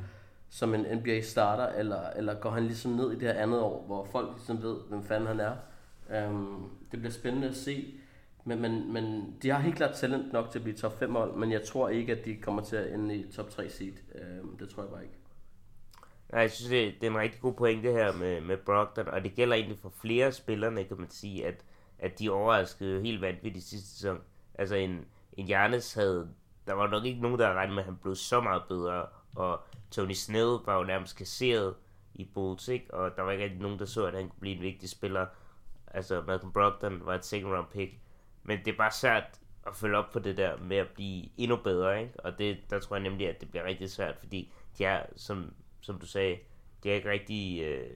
som 0.48 0.74
en 0.74 0.86
NBA 0.96 1.20
starter, 1.20 1.66
eller, 1.66 2.10
eller 2.10 2.34
går 2.34 2.50
han 2.50 2.66
ligesom 2.66 2.92
ned 2.92 3.12
i 3.12 3.14
det 3.14 3.22
her 3.22 3.42
andet 3.42 3.60
år, 3.60 3.84
hvor 3.86 4.04
folk 4.04 4.30
ligesom 4.34 4.62
ved, 4.62 4.76
hvem 4.88 5.02
fanden 5.02 5.26
han 5.26 5.40
er. 5.40 5.56
Um, 6.28 6.70
det 6.90 6.98
bliver 6.98 7.12
spændende 7.12 7.48
at 7.48 7.56
se, 7.56 7.94
men, 8.44 8.60
men, 8.60 8.92
men 8.92 9.34
de 9.42 9.50
har 9.50 9.58
helt 9.58 9.76
klart 9.76 9.94
talent 9.94 10.32
nok 10.32 10.50
til 10.50 10.58
at 10.58 10.62
blive 10.62 10.76
top 10.76 10.98
5 10.98 11.14
hold, 11.14 11.34
men 11.36 11.52
jeg 11.52 11.62
tror 11.62 11.88
ikke, 11.88 12.12
at 12.12 12.24
de 12.24 12.36
kommer 12.36 12.62
til 12.62 12.76
at 12.76 12.94
ende 12.94 13.16
i 13.16 13.32
top 13.32 13.50
3 13.50 13.68
seed. 13.68 13.92
Um, 14.42 14.56
det 14.56 14.68
tror 14.68 14.82
jeg 14.82 14.90
bare 14.90 15.02
ikke. 15.02 15.14
Nej, 16.32 16.40
jeg 16.40 16.50
synes, 16.50 16.70
det, 16.70 16.94
det 17.00 17.06
er 17.06 17.10
en 17.10 17.18
rigtig 17.18 17.40
god 17.40 17.52
pointe 17.52 17.92
her 17.92 18.12
med, 18.12 18.40
med 18.40 18.56
Brogdon, 18.56 19.08
og 19.08 19.24
det 19.24 19.34
gælder 19.34 19.54
egentlig 19.56 19.78
for 19.78 19.92
flere 20.00 20.32
spillerne, 20.32 20.84
kan 20.84 20.96
man 20.98 21.10
sige, 21.10 21.46
at 21.46 21.64
at 22.00 22.18
de 22.18 22.30
overraskede 22.30 23.02
helt 23.02 23.20
vanvittigt 23.20 23.64
sidste 23.64 23.88
sæson. 23.88 24.20
Altså 24.54 24.74
en, 24.74 25.04
en 25.32 25.46
Giannis 25.46 25.94
havde, 25.94 26.28
der 26.66 26.72
var 26.74 26.86
nok 26.86 27.04
ikke 27.04 27.20
nogen, 27.20 27.38
der 27.38 27.52
regnede 27.52 27.74
med, 27.74 27.82
at 27.82 27.84
han 27.84 27.96
blev 27.96 28.14
så 28.14 28.40
meget 28.40 28.62
bedre, 28.68 29.06
og 29.36 29.60
Tony 29.90 30.12
Snell 30.12 30.58
var 30.64 30.76
jo 30.78 30.84
nærmest 30.84 31.16
kasseret 31.16 31.74
i 32.14 32.24
Bulls, 32.34 32.68
ikke? 32.68 32.94
og 32.94 33.16
der 33.16 33.22
var 33.22 33.30
ikke 33.30 33.44
rigtig 33.44 33.60
nogen, 33.60 33.78
der 33.78 33.84
så, 33.84 34.06
at 34.06 34.14
han 34.14 34.28
kunne 34.28 34.40
blive 34.40 34.56
en 34.56 34.62
vigtig 34.62 34.90
spiller. 34.90 35.26
Altså 35.86 36.22
Malcolm 36.26 36.52
Brogdon 36.52 37.06
var 37.06 37.14
et 37.14 37.24
second 37.24 37.52
round 37.52 37.66
pick, 37.72 37.92
men 38.42 38.58
det 38.64 38.72
er 38.72 38.76
bare 38.76 38.92
svært 38.92 39.40
at 39.66 39.76
følge 39.76 39.96
op 39.96 40.10
på 40.12 40.18
det 40.18 40.36
der 40.36 40.56
med 40.56 40.76
at 40.76 40.88
blive 40.88 41.28
endnu 41.36 41.56
bedre, 41.56 42.02
ikke? 42.02 42.20
og 42.20 42.38
det, 42.38 42.58
der 42.70 42.80
tror 42.80 42.96
jeg 42.96 43.02
nemlig, 43.02 43.28
at 43.28 43.40
det 43.40 43.50
bliver 43.50 43.64
rigtig 43.64 43.90
svært, 43.90 44.16
fordi 44.18 44.52
de 44.78 44.84
er, 44.84 45.06
som, 45.16 45.54
som 45.80 45.98
du 45.98 46.06
sagde, 46.06 46.38
de 46.82 46.90
er 46.90 46.94
ikke 46.94 47.10
rigtig 47.10 47.62
øh, 47.62 47.90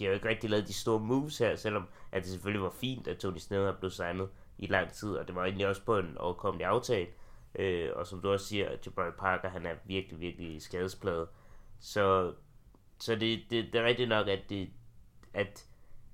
de 0.00 0.04
har 0.04 0.10
jo 0.10 0.14
ikke 0.14 0.28
rigtig 0.28 0.50
lavet 0.50 0.68
de 0.68 0.72
store 0.72 1.00
moves 1.00 1.38
her, 1.38 1.56
selvom 1.56 1.88
at 2.12 2.22
det 2.22 2.30
selvfølgelig 2.30 2.62
var 2.62 2.74
fint, 2.80 3.08
at 3.08 3.18
Tony 3.18 3.38
Snell 3.38 3.64
har 3.64 3.76
blevet 3.80 3.92
signet 3.92 4.28
i 4.58 4.66
lang 4.66 4.92
tid, 4.92 5.08
og 5.08 5.26
det 5.26 5.34
var 5.34 5.44
egentlig 5.44 5.66
også 5.66 5.82
på 5.84 5.98
en 5.98 6.18
overkommelig 6.18 6.66
aftale. 6.66 7.06
Øh, 7.54 7.88
og 7.94 8.06
som 8.06 8.20
du 8.20 8.32
også 8.32 8.46
siger, 8.46 8.70
Jabari 8.86 9.10
Parker, 9.18 9.48
han 9.48 9.66
er 9.66 9.74
virkelig, 9.84 10.20
virkelig 10.20 10.62
skadespladet. 10.62 11.28
Så, 11.80 12.32
så 12.98 13.14
det, 13.14 13.40
det, 13.50 13.72
det 13.72 13.74
er 13.74 13.84
rigtigt 13.84 14.08
nok, 14.08 14.28
at, 14.28 14.40
det, 14.48 14.70
at, 15.34 15.66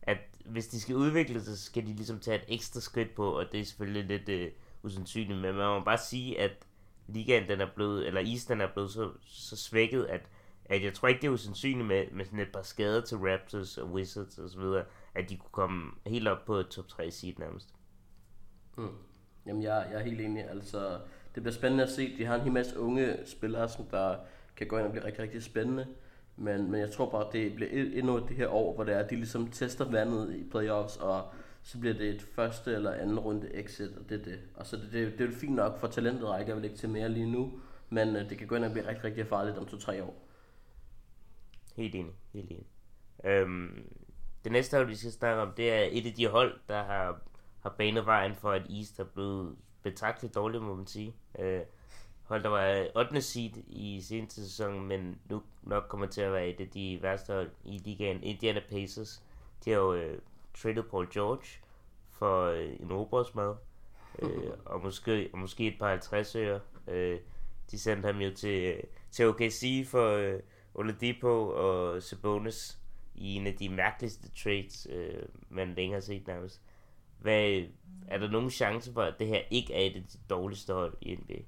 at 0.03 0.19
hvis 0.45 0.69
de 0.69 0.81
skal 0.81 0.97
udvikle 0.97 1.45
sig, 1.45 1.59
så 1.59 1.65
skal 1.65 1.87
de 1.87 1.93
ligesom 1.93 2.21
tage 2.21 2.39
et 2.39 2.45
ekstra 2.49 2.81
skridt 2.81 3.15
på, 3.15 3.39
og 3.39 3.53
det 3.53 3.61
er 3.61 3.65
selvfølgelig 3.65 4.05
lidt 4.05 4.29
øh, 4.29 4.51
usandsynligt, 4.83 5.41
men 5.41 5.55
man 5.55 5.67
må 5.69 5.85
bare 5.85 5.99
sige, 5.99 6.41
at 6.41 6.67
ligaen 7.07 7.49
den 7.49 7.61
er 7.61 7.69
blevet, 7.75 8.07
eller 8.07 8.21
East 8.21 8.51
er 8.51 8.73
blevet 8.73 8.91
så, 8.91 9.11
så 9.27 9.57
svækket, 9.57 10.05
at 10.05 10.29
at 10.69 10.85
jeg 10.85 10.95
tror 10.95 11.09
ikke, 11.09 11.21
det 11.21 11.27
er 11.27 11.33
usandsynligt 11.33 11.89
med, 11.89 12.05
med 12.13 12.25
sådan 12.25 12.39
et 12.39 12.53
par 12.53 12.63
skader 12.63 13.01
til 13.01 13.19
Raptors 13.19 13.79
og 13.79 13.93
Wizards 13.93 14.39
og 14.39 14.51
så 14.51 14.59
videre, 14.59 14.85
at 15.15 15.31
de 15.31 15.37
kunne 15.37 15.51
komme 15.53 15.91
helt 16.07 16.29
op 16.29 16.45
på 16.45 16.63
top 16.63 16.89
3 16.89 17.11
seed 17.11 17.35
nærmest. 17.39 17.75
Mm. 18.77 18.89
Jamen, 19.47 19.63
jeg, 19.63 19.87
jeg 19.93 20.01
er 20.01 20.05
helt 20.05 20.21
enig. 20.21 20.51
Altså, 20.51 20.99
det 21.35 21.43
bliver 21.43 21.55
spændende 21.55 21.85
at 21.85 21.91
se. 21.91 22.17
De 22.19 22.25
har 22.25 22.35
en 22.35 22.41
hel 22.41 22.53
masse 22.53 22.79
unge 22.79 23.17
spillere, 23.27 23.69
som 23.69 23.85
der 23.85 24.17
kan 24.57 24.67
gå 24.67 24.79
ind 24.79 24.87
og 24.87 24.93
blive 24.93 25.05
rigtig, 25.05 25.23
rigtig 25.23 25.43
spændende. 25.43 25.87
Men, 26.37 26.71
men 26.71 26.81
jeg 26.81 26.91
tror 26.91 27.11
bare, 27.11 27.27
det 27.33 27.55
bliver 27.55 27.71
endnu 27.73 28.19
det 28.19 28.37
her 28.37 28.49
år, 28.49 28.75
hvor 28.75 28.85
det 28.85 28.95
er, 28.95 28.99
at 28.99 29.11
de 29.11 29.17
ligesom 29.17 29.51
tester 29.51 29.91
vandet 29.91 30.35
i 30.37 30.45
playoffs 30.51 30.97
og 30.97 31.25
så 31.67 31.79
bliver 31.79 31.95
det 31.95 32.09
et 32.09 32.23
første 32.23 32.73
eller 32.73 32.93
anden 32.93 33.19
runde 33.19 33.55
exit, 33.55 33.91
og 33.97 34.09
det 34.09 34.21
er 34.21 34.25
det. 34.25 34.39
Og 34.55 34.67
så 34.67 34.77
det, 34.77 34.93
det, 34.93 35.13
det 35.13 35.21
er 35.21 35.25
jo 35.25 35.33
fint 35.33 35.55
nok, 35.55 35.79
for 35.79 35.87
talentet 35.87 36.29
rækker 36.29 36.55
vel 36.55 36.65
ikke 36.65 36.77
til 36.77 36.89
mere 36.89 37.09
lige 37.09 37.31
nu, 37.31 37.53
men 37.91 38.17
øh, 38.17 38.31
det 38.31 38.39
kan 38.39 38.47
gå 38.47 38.57
ind 38.57 38.65
og 38.65 38.73
blive 38.73 38.89
rigtig, 38.89 39.05
rigtig 39.05 39.27
farligt 39.27 39.59
om 39.59 39.67
to-tre 39.67 40.03
år. 40.03 40.26
Helt 41.77 41.95
enig, 41.95 42.13
helt 42.33 42.51
enig. 42.51 42.67
Øhm, 43.25 43.91
det 44.45 44.53
næste 44.53 44.77
hold, 44.77 44.87
vi 44.87 44.97
skal 44.97 45.13
snakke 45.13 45.43
om, 45.43 45.53
det 45.57 45.73
er 45.73 45.89
et 45.91 46.07
af 46.07 46.13
de 46.13 46.27
hold, 46.27 46.61
der 46.69 46.83
har, 46.83 47.21
har 47.61 47.71
banet 47.71 48.07
vejen 48.07 48.35
for, 48.35 48.51
at 48.51 48.71
East 48.71 49.01
er 49.01 49.05
blevet 49.05 49.57
betragteligt 49.83 50.35
dårligt, 50.35 50.63
må 50.63 50.75
man 50.75 50.87
sige. 50.87 51.15
Øh, 51.39 51.61
hold, 52.23 52.43
der 52.43 52.49
var 52.49 52.87
8. 52.95 53.23
seed 53.23 53.51
i 53.67 54.01
seneste 54.01 54.43
sæson, 54.43 54.89
men 54.89 55.19
nu 55.31 55.43
nok 55.63 55.87
kommer 55.89 56.07
til 56.07 56.21
at 56.21 56.33
være 56.33 56.49
et 56.49 56.61
af 56.61 56.69
de 56.69 56.99
værste 57.03 57.33
hold 57.33 57.51
i 57.65 57.79
ligaen. 57.79 58.23
Indiana 58.23 58.61
Pacers, 58.71 59.23
de 59.65 59.71
har 59.71 59.79
jo 59.79 59.95
øh, 59.95 60.19
traded 60.55 60.83
Paul 60.83 61.09
George 61.13 61.47
for 62.11 62.45
øh, 62.45 62.81
en 62.81 62.93
robotsmad, 62.93 63.55
øh, 64.19 64.53
og, 64.65 64.83
måske, 64.83 65.31
og 65.33 65.39
måske 65.39 65.67
et 65.67 65.79
par 65.79 65.89
50 65.89 66.37
øre. 66.37 66.61
Øh, 66.89 67.21
de 67.71 67.79
sendte 67.79 68.07
ham 68.07 68.21
jo 68.21 68.35
til, 68.35 68.65
øh, 68.65 68.83
til 69.11 69.29
OKC 69.29 69.87
for 69.87 70.11
øh, 70.11 70.41
Oladipo 70.77 71.49
og 71.49 72.03
Sabonis 72.03 72.79
i 73.15 73.35
en 73.35 73.47
af 73.47 73.55
de 73.55 73.69
mærkeligste 73.69 74.29
trades, 74.31 74.87
øh, 74.91 75.23
man 75.49 75.75
længere 75.75 75.97
har 75.97 76.01
set 76.01 76.27
nærmest. 76.27 76.61
Hvad, 77.21 77.63
er 78.09 78.19
der 78.19 78.31
nogen 78.31 78.51
chance 78.51 78.93
for, 78.93 79.03
at 79.03 79.15
det 79.19 79.27
her 79.27 79.41
ikke 79.51 79.75
er 79.75 79.81
et 79.81 79.97
af 79.97 80.03
de 80.03 80.19
dårligste 80.31 80.73
hold 80.73 80.97
i 81.01 81.15
NBA? 81.15 81.43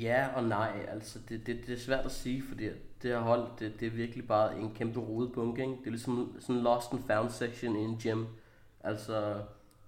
Ja 0.00 0.28
og 0.34 0.44
nej, 0.44 0.86
altså 0.88 1.18
det, 1.28 1.46
det, 1.46 1.66
det 1.66 1.74
er 1.74 1.78
svært 1.78 2.04
at 2.04 2.12
sige, 2.12 2.42
fordi 2.48 2.64
det 3.02 3.10
her 3.10 3.18
hold, 3.18 3.48
det, 3.58 3.80
det 3.80 3.86
er 3.86 3.90
virkelig 3.90 4.26
bare 4.26 4.58
en 4.58 4.74
kæmpe 4.74 5.00
rodebunke, 5.00 5.62
ikke? 5.62 5.76
Det 5.76 5.86
er 5.86 5.90
ligesom 5.90 6.36
sådan 6.40 6.56
en 6.56 6.62
lost 6.62 6.92
and 6.92 7.02
found 7.06 7.30
section 7.30 7.76
i 7.76 7.80
en 7.80 7.98
gym. 8.02 8.24
Altså, 8.80 9.42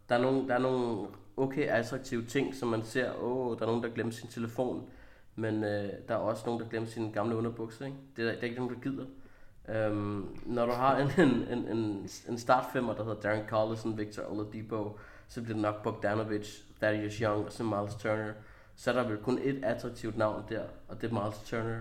der 0.08 0.14
er 0.14 0.22
nogle, 0.22 0.48
der 0.48 0.54
er 0.54 0.58
nogle 0.58 1.08
okay 1.36 1.68
attraktive 1.68 2.24
ting, 2.24 2.54
som 2.54 2.68
man 2.68 2.84
ser, 2.84 3.14
åh, 3.22 3.46
oh, 3.46 3.58
der 3.58 3.62
er 3.62 3.66
nogen, 3.66 3.82
der 3.82 3.88
glemmer 3.88 4.12
sin 4.12 4.28
telefon, 4.28 4.90
men 5.38 5.64
øh, 5.64 5.92
der 6.08 6.14
er 6.14 6.18
også 6.18 6.42
nogen, 6.46 6.60
der 6.60 6.68
glemmer 6.68 6.88
sine 6.88 7.12
gamle 7.12 7.36
underbukser, 7.36 7.84
ikke? 7.84 7.96
Det 8.16 8.24
er, 8.24 8.32
det 8.32 8.38
er 8.38 8.44
ikke 8.44 8.56
nogen, 8.56 8.74
der 8.74 8.80
gider. 8.80 9.06
Um, 9.90 10.38
når 10.46 10.66
du 10.66 10.72
har 10.72 10.96
en, 10.98 11.10
en, 11.28 11.58
en, 11.58 11.76
en, 11.76 12.08
en 12.28 12.38
startfemmer, 12.38 12.94
der 12.94 13.04
hedder 13.04 13.20
Darren 13.20 13.48
Collison, 13.48 13.98
Victor 13.98 14.22
Oladipo, 14.32 14.98
så 15.28 15.42
bliver 15.42 15.54
det 15.54 15.62
nok 15.62 15.82
Bogdanovic, 15.82 16.62
Thaddeus 16.80 17.14
Young 17.14 17.46
og 17.46 17.52
så 17.52 17.64
Miles 17.64 17.94
Turner 17.94 18.32
så 18.78 18.90
er 18.90 18.94
der 18.94 19.08
vel 19.08 19.18
kun 19.18 19.38
et 19.42 19.64
attraktivt 19.64 20.16
navn 20.16 20.44
der, 20.48 20.62
og 20.88 21.00
det 21.00 21.10
er 21.10 21.22
Miles 21.22 21.38
Turner. 21.46 21.80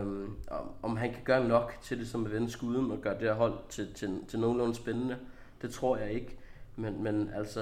Um, 0.00 0.38
om, 0.50 0.72
om 0.82 0.96
han 0.96 1.12
kan 1.12 1.22
gøre 1.24 1.48
nok 1.48 1.78
til 1.82 1.98
det 1.98 2.08
som 2.08 2.26
at 2.26 2.32
vende 2.32 2.50
skuden 2.50 2.90
og 2.90 2.98
gøre 2.98 3.14
det 3.14 3.22
her 3.22 3.34
hold 3.34 3.54
til, 3.68 3.94
til, 3.94 4.20
til 4.28 4.38
nogenlunde 4.38 4.74
spændende, 4.74 5.18
det 5.62 5.70
tror 5.70 5.96
jeg 5.96 6.12
ikke. 6.12 6.38
Men, 6.76 7.02
men 7.02 7.30
altså, 7.34 7.60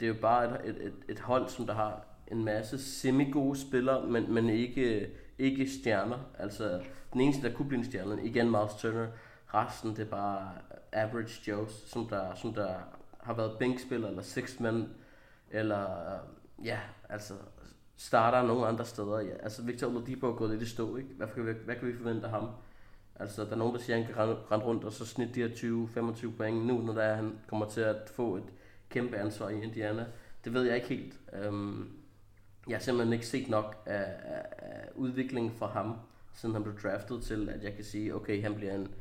det 0.00 0.06
er 0.06 0.14
jo 0.14 0.20
bare 0.20 0.66
et, 0.66 0.76
et, 0.76 0.86
et, 0.86 0.92
et 1.08 1.20
hold, 1.20 1.48
som 1.48 1.66
der 1.66 1.74
har 1.74 2.04
en 2.30 2.44
masse 2.44 2.78
semi-gode 2.78 3.60
spillere, 3.60 4.06
men, 4.06 4.34
men 4.34 4.50
ikke, 4.50 5.10
ikke 5.38 5.68
stjerner. 5.68 6.18
Altså, 6.38 6.80
den 7.12 7.20
eneste, 7.20 7.48
der 7.48 7.54
kunne 7.54 7.68
blive 7.68 7.78
en 7.78 7.84
stjerne, 7.84 8.24
igen 8.24 8.50
Miles 8.50 8.74
Turner. 8.78 9.06
Resten, 9.54 9.90
det 9.90 9.98
er 9.98 10.10
bare 10.10 10.50
average 10.92 11.50
Joes, 11.50 11.72
som 11.86 12.08
der, 12.08 12.34
som 12.34 12.54
der 12.54 12.74
har 13.20 13.34
været 13.34 13.58
bænkspiller, 13.58 14.08
eller 14.08 14.22
sixth 14.22 14.62
man, 14.62 14.88
eller 15.50 15.82
øh, 15.82 16.66
ja, 16.66 16.78
altså 17.08 17.34
starter 17.96 18.42
nogle 18.46 18.66
andre 18.66 18.84
steder. 18.84 19.20
Ja. 19.20 19.34
Altså 19.42 19.62
Victor 19.62 19.86
Oladipo 19.86 20.26
er 20.26 20.36
gået 20.36 20.50
lidt 20.50 20.62
i 20.62 20.66
stå, 20.66 20.96
ikke? 20.96 21.08
Hvad 21.16 21.26
kan 21.34 21.46
vi, 21.46 21.52
hvad 21.64 21.76
kan 21.76 21.88
vi 21.88 21.96
forvente 21.96 22.26
af 22.26 22.30
ham? 22.30 22.48
Altså, 23.14 23.44
der 23.44 23.52
er 23.52 23.56
nogen, 23.56 23.74
der 23.74 23.80
siger, 23.80 23.96
at 23.96 24.04
han 24.04 24.14
kan 24.14 24.22
rende, 24.22 24.36
rende 24.50 24.66
rundt 24.66 24.84
og 24.84 24.92
så 24.92 25.06
snit 25.06 25.34
de 25.34 25.40
her 25.40 25.48
20-25 25.48 26.36
point 26.36 26.66
nu, 26.66 26.78
når 26.78 26.94
der 26.94 27.02
er, 27.02 27.14
han 27.14 27.38
kommer 27.46 27.66
til 27.66 27.80
at 27.80 28.10
få 28.14 28.36
et 28.36 28.52
kæmpe 28.88 29.16
ansvar 29.16 29.48
i 29.48 29.62
Indiana. 29.62 30.06
Det 30.44 30.54
ved 30.54 30.62
jeg 30.62 30.76
ikke 30.76 30.88
helt. 30.88 31.14
Um, 31.48 31.90
jeg 32.70 32.78
har 32.78 32.82
simpelthen 32.82 33.12
ikke 33.12 33.26
set 33.26 33.48
nok 33.48 33.82
af, 33.86 34.04
af, 34.24 34.46
af 34.58 34.88
udviklingen 34.94 35.52
fra 35.52 35.66
ham, 35.66 35.96
siden 36.32 36.54
han 36.54 36.62
blev 36.62 36.80
draftet 36.80 37.22
til, 37.22 37.48
at 37.48 37.62
jeg 37.62 37.74
kan 37.74 37.84
sige, 37.84 38.14
okay, 38.14 38.42
han 38.42 38.54
bliver 38.54 38.74
en, 38.74 38.94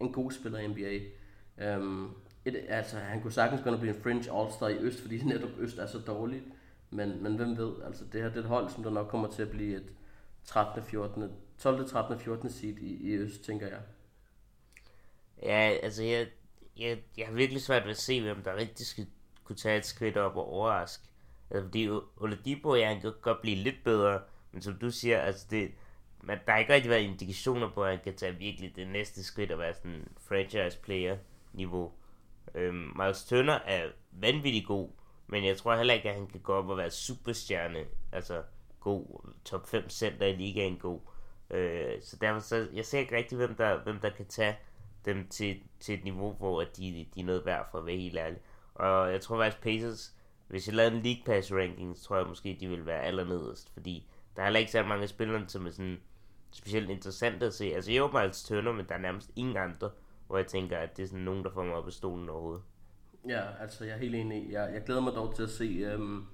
en 0.00 0.12
god 0.12 0.32
spiller 0.32 0.58
i 0.58 0.66
NBA. 0.66 0.98
Um, 1.76 1.82
øhm, 1.82 2.10
et, 2.44 2.64
altså, 2.68 2.98
han 2.98 3.22
kunne 3.22 3.32
sagtens 3.32 3.62
gå 3.62 3.70
og 3.70 3.80
blive 3.80 3.94
en 3.96 4.02
fringe 4.02 4.32
all-star 4.32 4.68
i 4.68 4.78
Øst, 4.78 5.00
fordi 5.00 5.24
netop 5.24 5.50
Øst 5.58 5.78
er 5.78 5.86
så 5.86 5.98
dårligt. 5.98 6.44
Men, 6.90 7.22
men 7.22 7.36
hvem 7.36 7.56
ved, 7.56 7.72
altså 7.86 8.04
det 8.12 8.22
her 8.22 8.28
det 8.28 8.36
er 8.36 8.40
et 8.40 8.48
hold, 8.48 8.70
som 8.70 8.82
der 8.82 8.90
nok 8.90 9.08
kommer 9.08 9.28
til 9.28 9.42
at 9.42 9.50
blive 9.50 9.76
et 9.76 9.92
13. 10.44 10.82
14. 10.82 11.32
12. 11.58 11.88
13. 11.88 12.18
14. 12.18 12.50
seed 12.50 12.78
i, 12.78 13.10
i 13.10 13.12
Øst, 13.12 13.44
tænker 13.44 13.66
jeg. 13.66 13.80
Ja, 15.42 15.76
altså 15.82 16.02
jeg, 16.02 16.26
jeg, 16.76 16.98
jeg 17.16 17.26
har 17.26 17.34
virkelig 17.34 17.62
svært 17.62 17.84
ved 17.84 17.90
at 17.90 17.96
se, 17.96 18.22
hvem 18.22 18.42
der 18.42 18.56
rigtig 18.56 18.86
skal 18.86 19.06
kunne 19.44 19.56
tage 19.56 19.78
et 19.78 19.84
skridt 19.84 20.16
op 20.16 20.36
og 20.36 20.52
overraske. 20.52 21.04
Øh, 21.50 21.62
fordi 21.62 21.88
Oladipo, 22.16 22.74
ja, 22.74 22.88
han 22.88 23.00
kan 23.00 23.12
godt 23.22 23.40
blive 23.40 23.56
lidt 23.56 23.84
bedre, 23.84 24.20
men 24.52 24.62
som 24.62 24.74
du 24.78 24.90
siger, 24.90 25.20
altså 25.20 25.46
det, 25.50 25.72
men 26.22 26.38
der 26.46 26.52
har 26.52 26.58
ikke 26.58 26.74
rigtig 26.74 26.90
været 26.90 27.02
indikationer 27.02 27.70
på, 27.70 27.84
at 27.84 27.90
han 27.90 28.00
kan 28.04 28.16
tage 28.16 28.34
virkelig 28.34 28.76
det 28.76 28.88
næste 28.88 29.24
skridt 29.24 29.52
og 29.52 29.58
være 29.58 29.74
sådan 29.74 30.08
franchise 30.20 30.78
player 30.82 31.16
niveau. 31.52 31.92
Øhm, 32.54 32.92
Miles 32.96 33.24
Turner 33.24 33.52
er 33.52 33.88
vanvittig 34.12 34.66
god, 34.66 34.90
men 35.26 35.44
jeg 35.44 35.56
tror 35.56 35.76
heller 35.76 35.94
ikke, 35.94 36.08
at 36.08 36.14
han 36.14 36.26
kan 36.26 36.40
gå 36.40 36.52
op 36.52 36.68
og 36.68 36.76
være 36.76 36.90
superstjerne. 36.90 37.84
Altså 38.12 38.42
god 38.80 39.32
top 39.44 39.68
5 39.68 39.90
center 39.90 40.26
i 40.26 40.36
ligaen 40.36 40.76
god. 40.76 41.00
Øh, 41.50 42.02
så 42.02 42.16
derfor 42.20 42.40
så, 42.40 42.68
jeg 42.72 42.84
ser 42.84 42.98
ikke 42.98 43.16
rigtig, 43.16 43.36
hvem 43.36 43.54
der, 43.54 43.82
hvem 43.82 44.00
der 44.00 44.10
kan 44.10 44.26
tage 44.26 44.56
dem 45.04 45.28
til, 45.28 45.60
til 45.80 45.94
et 45.94 46.04
niveau, 46.04 46.32
hvor 46.32 46.60
de, 46.60 47.06
de 47.14 47.20
er 47.20 47.24
noget 47.24 47.46
værd 47.46 47.68
for 47.70 47.78
at 47.78 47.86
være 47.86 47.96
helt 47.96 48.18
ærlig. 48.18 48.38
Og 48.74 49.12
jeg 49.12 49.20
tror 49.20 49.38
faktisk 49.38 49.62
Pacers, 49.62 50.15
hvis 50.48 50.66
jeg 50.66 50.76
lavede 50.76 50.96
en 50.96 51.02
League 51.02 51.22
Pass 51.24 51.52
ranking, 51.52 51.96
så 51.96 52.04
tror 52.04 52.16
jeg 52.16 52.26
måske, 52.26 52.56
de 52.60 52.68
vil 52.68 52.86
være 52.86 53.02
allernederst, 53.02 53.70
fordi 53.72 54.06
der 54.36 54.42
er 54.42 54.46
heller 54.46 54.60
ikke 54.60 54.72
så 54.72 54.82
mange 54.82 55.08
spillere, 55.08 55.44
som 55.48 55.66
er 55.66 55.70
sådan 55.70 55.98
specielt 56.50 56.90
interessante 56.90 57.46
at 57.46 57.54
se. 57.54 57.64
Altså 57.64 57.92
jeg 57.92 58.02
åbner 58.02 58.20
altså 58.20 58.46
tønder, 58.46 58.72
men 58.72 58.86
der 58.88 58.94
er 58.94 58.98
nærmest 58.98 59.30
ingen 59.36 59.56
andre, 59.56 59.90
hvor 60.26 60.36
jeg 60.36 60.46
tænker, 60.46 60.78
at 60.78 60.96
det 60.96 61.02
er 61.02 61.06
sådan 61.06 61.24
nogen, 61.24 61.44
der 61.44 61.50
får 61.50 61.64
mig 61.64 61.74
op 61.74 61.86
af 61.86 61.92
stolen 61.92 62.28
overhovedet. 62.28 62.62
Ja, 63.28 63.42
altså 63.60 63.84
jeg 63.84 63.94
er 63.94 63.98
helt 63.98 64.14
enig. 64.14 64.50
Jeg, 64.50 64.70
jeg 64.74 64.84
glæder 64.84 65.00
mig 65.00 65.12
dog 65.12 65.34
til 65.34 65.42
at 65.42 65.50
se 65.50 65.64
øhm, 65.64 66.24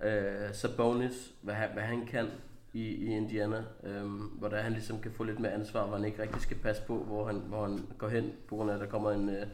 øh, 0.00 0.54
Sabonis, 0.54 1.34
hvad 1.42 1.54
han, 1.54 1.68
hvad 1.72 1.82
han 1.82 2.06
kan 2.06 2.28
i, 2.72 2.82
i 2.82 3.06
Indiana. 3.06 3.64
øhm, 3.82 4.18
hvor 4.18 4.48
der 4.48 4.60
han 4.60 4.72
ligesom 4.72 5.00
kan 5.00 5.12
få 5.12 5.24
lidt 5.24 5.38
mere 5.38 5.52
ansvar, 5.52 5.86
hvor 5.86 5.96
han 5.96 6.06
ikke 6.06 6.22
rigtig 6.22 6.40
skal 6.40 6.56
passe 6.56 6.82
på, 6.86 7.04
hvor 7.04 7.26
han, 7.26 7.36
hvor 7.36 7.66
han 7.66 7.86
går 7.98 8.08
hen, 8.08 8.32
på 8.48 8.56
grund 8.56 8.70
af, 8.70 8.74
at 8.74 8.80
der 8.80 8.86
kommer 8.86 9.10
en, 9.10 9.28
Øh, 9.28 9.46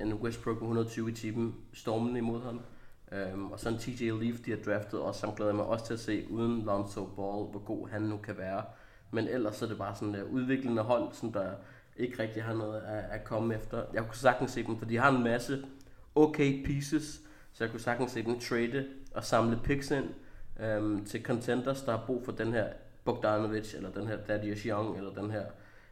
en 0.00 0.12
Westbrook 0.12 0.58
på 0.58 0.64
120 0.64 1.10
i 1.10 1.14
timen 1.14 1.54
stormende 1.72 2.18
imod 2.18 2.42
ham. 2.42 2.60
Øhm, 3.12 3.52
og 3.52 3.60
så 3.60 3.68
en 3.68 3.78
TJ 3.78 4.10
Leaf, 4.10 4.38
de 4.46 4.50
har 4.50 4.58
draftet, 4.58 5.00
og 5.00 5.14
som 5.14 5.34
glæder 5.34 5.52
mig 5.52 5.64
også 5.64 5.86
til 5.86 5.94
at 5.94 6.00
se 6.00 6.26
uden 6.30 6.62
Lonzo 6.62 7.04
Ball, 7.04 7.50
hvor 7.50 7.64
god 7.64 7.88
han 7.88 8.02
nu 8.02 8.16
kan 8.16 8.38
være. 8.38 8.64
Men 9.10 9.28
ellers 9.28 9.56
så 9.56 9.64
er 9.64 9.68
det 9.68 9.78
bare 9.78 9.94
sådan 9.94 10.14
et 10.14 10.22
udviklende 10.22 10.82
hold, 10.82 11.12
som 11.12 11.32
der 11.32 11.52
ikke 11.96 12.22
rigtig 12.22 12.42
har 12.42 12.54
noget 12.54 12.80
at, 12.80 13.04
at 13.10 13.24
komme 13.24 13.54
efter. 13.54 13.84
Jeg 13.92 14.02
kunne 14.02 14.16
sagtens 14.16 14.50
se 14.50 14.62
dem, 14.62 14.78
for 14.78 14.86
de 14.86 14.96
har 14.96 15.10
en 15.10 15.24
masse 15.24 15.64
okay 16.14 16.64
pieces, 16.64 17.20
så 17.52 17.64
jeg 17.64 17.70
kunne 17.70 17.80
sagtens 17.80 18.10
se 18.10 18.24
dem 18.24 18.40
trade 18.40 18.86
og 19.14 19.24
samle 19.24 19.60
picks 19.64 19.90
ind 19.90 20.08
øhm, 20.60 21.04
til 21.04 21.22
contenders, 21.22 21.82
der 21.82 21.96
har 21.96 22.06
brug 22.06 22.24
for 22.24 22.32
den 22.32 22.52
her 22.52 22.68
Bogdanovic, 23.04 23.74
eller 23.74 23.90
den 23.90 24.06
her 24.06 24.16
Thaddeus 24.24 24.62
Young, 24.62 24.96
eller 24.96 25.14
den 25.14 25.30
her 25.30 25.44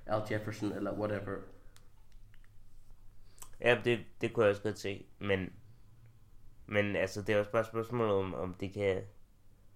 Al 0.06 0.22
Jefferson, 0.30 0.72
eller 0.72 0.92
whatever. 0.92 1.36
Ja, 3.62 3.80
det, 3.84 4.00
det 4.20 4.32
kunne 4.32 4.44
jeg 4.44 4.50
også 4.50 4.62
godt 4.62 4.78
se, 4.78 5.04
men, 5.18 5.52
men 6.66 6.96
altså, 6.96 7.22
det 7.22 7.34
er 7.34 7.38
også 7.38 7.50
bare 7.50 7.64
spørgsmål 7.64 8.10
om, 8.10 8.34
om 8.34 8.54
det 8.54 8.72
kan, 8.72 9.02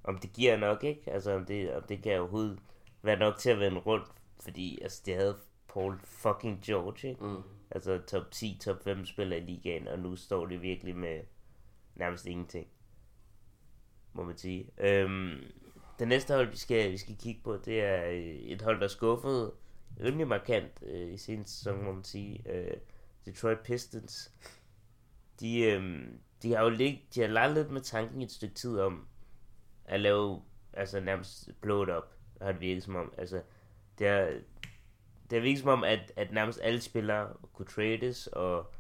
om 0.05 0.19
det 0.19 0.33
giver 0.33 0.57
nok, 0.57 0.85
ikke? 0.85 1.13
Altså, 1.13 1.33
om 1.33 1.45
det, 1.45 1.75
om 1.75 1.83
det 1.83 2.03
kan 2.03 2.21
overhovedet 2.21 2.59
være 3.03 3.19
nok 3.19 3.39
til 3.39 3.51
at 3.51 3.59
vende 3.59 3.79
rundt, 3.79 4.09
fordi 4.41 4.79
altså, 4.83 5.03
det 5.07 5.15
havde 5.15 5.37
Paul 5.69 6.01
fucking 6.05 6.63
George, 6.63 7.09
ikke? 7.09 7.25
Mm. 7.25 7.43
Altså 7.71 8.01
top 8.07 8.31
10, 8.31 8.59
top 8.65 8.85
5 8.85 9.07
spiller 9.07 9.37
i 9.37 9.41
ligaen, 9.41 9.89
og 9.89 9.99
nu 9.99 10.17
står 10.17 10.47
det 10.47 10.63
virkelig 10.63 10.97
med 10.97 11.21
nærmest 11.95 12.27
ingenting. 12.27 12.67
Må 14.13 14.25
man 14.25 14.37
sige. 14.37 14.71
Øhm, 14.79 15.45
det 15.99 16.09
næste 16.09 16.35
hold, 16.35 16.51
vi 16.51 16.57
skal, 16.57 16.93
vi 16.93 16.97
skal 16.97 17.17
kigge 17.17 17.41
på, 17.45 17.57
det 17.57 17.81
er 17.81 18.11
øh, 18.11 18.17
et 18.25 18.63
hold, 18.63 18.81
der 18.81 18.89
skuffede 18.89 19.53
rimelig 20.01 20.29
markant 20.29 20.83
øh, 20.83 21.13
i 21.13 21.17
seneste 21.17 21.57
sæson, 21.57 21.85
må 21.85 21.93
man 21.93 22.05
sige. 22.05 22.43
Øh, 22.53 22.77
Detroit 23.27 23.61
Pistons. 23.61 24.33
De, 25.41 25.63
øhm, 25.63 26.21
de 26.43 26.55
har 26.55 26.63
jo 26.63 26.69
lig, 26.69 27.09
de 27.15 27.21
har 27.21 27.29
leget 27.29 27.55
lidt 27.55 27.71
med 27.71 27.81
tanken 27.81 28.21
i 28.21 28.25
et 28.25 28.33
stykke 28.33 28.55
tid 28.55 28.79
om 28.81 29.09
at 29.85 30.01
lave, 30.01 30.43
altså 30.73 31.01
nærmest 31.01 31.51
blow 31.61 31.83
it 31.83 31.89
up, 31.89 32.05
har 32.41 32.53
det 32.53 32.61
virket 32.61 32.83
som 32.83 32.97
om. 32.97 33.13
Altså, 33.19 33.43
det 33.99 34.09
har, 34.09 34.33
det 35.31 35.43
virker 35.43 35.61
som 35.61 35.69
om, 35.69 35.85
at, 35.85 36.13
at 36.17 36.33
nærmest 36.33 36.61
alle 36.63 36.81
spillere 36.81 37.33
kunne 37.53 37.67
trades, 37.67 38.27
og 38.27 38.75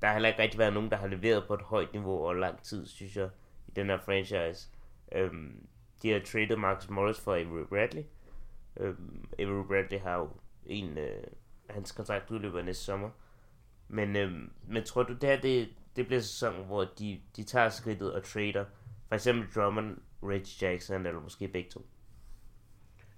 der 0.00 0.06
har 0.06 0.14
heller 0.14 0.28
ikke 0.28 0.42
rigtig 0.42 0.58
været 0.58 0.72
nogen, 0.74 0.90
der 0.90 0.96
har 0.96 1.06
leveret 1.06 1.44
på 1.46 1.54
et 1.54 1.62
højt 1.62 1.92
niveau 1.92 2.12
over 2.12 2.34
lang 2.34 2.62
tid, 2.62 2.86
synes 2.86 3.16
jeg, 3.16 3.30
i 3.68 3.70
den 3.70 3.86
her 3.86 3.98
franchise. 3.98 4.68
Øhm, 5.12 5.66
de 6.02 6.10
har 6.10 6.20
traded 6.20 6.56
Marcus 6.56 6.90
Morris 6.90 7.20
for 7.20 7.34
Avery 7.34 7.66
Bradley. 7.68 8.02
Øhm, 8.76 9.28
Avery 9.38 9.66
Bradley 9.66 10.00
har 10.00 10.18
jo 10.18 10.30
en, 10.66 10.98
øh, 10.98 11.24
hans 11.70 11.92
kontrakt 11.92 12.30
udløber 12.30 12.62
næste 12.62 12.84
sommer. 12.84 13.10
Men, 13.88 14.16
øh, 14.16 14.32
men 14.68 14.84
tror 14.84 15.02
du, 15.02 15.12
det 15.12 15.28
her 15.28 15.40
det, 15.40 15.68
det 15.96 16.06
bliver 16.06 16.20
sæson, 16.20 16.66
hvor 16.66 16.84
de, 16.98 17.20
de 17.36 17.42
tager 17.42 17.68
skridtet 17.68 18.12
og 18.12 18.24
trader? 18.24 18.64
For 19.08 19.14
eksempel 19.14 19.46
Drummond, 19.54 19.96
Rich 20.22 20.62
Jackson, 20.62 21.06
eller 21.06 21.20
måske 21.20 21.48
begge 21.48 21.70
to? 21.70 21.86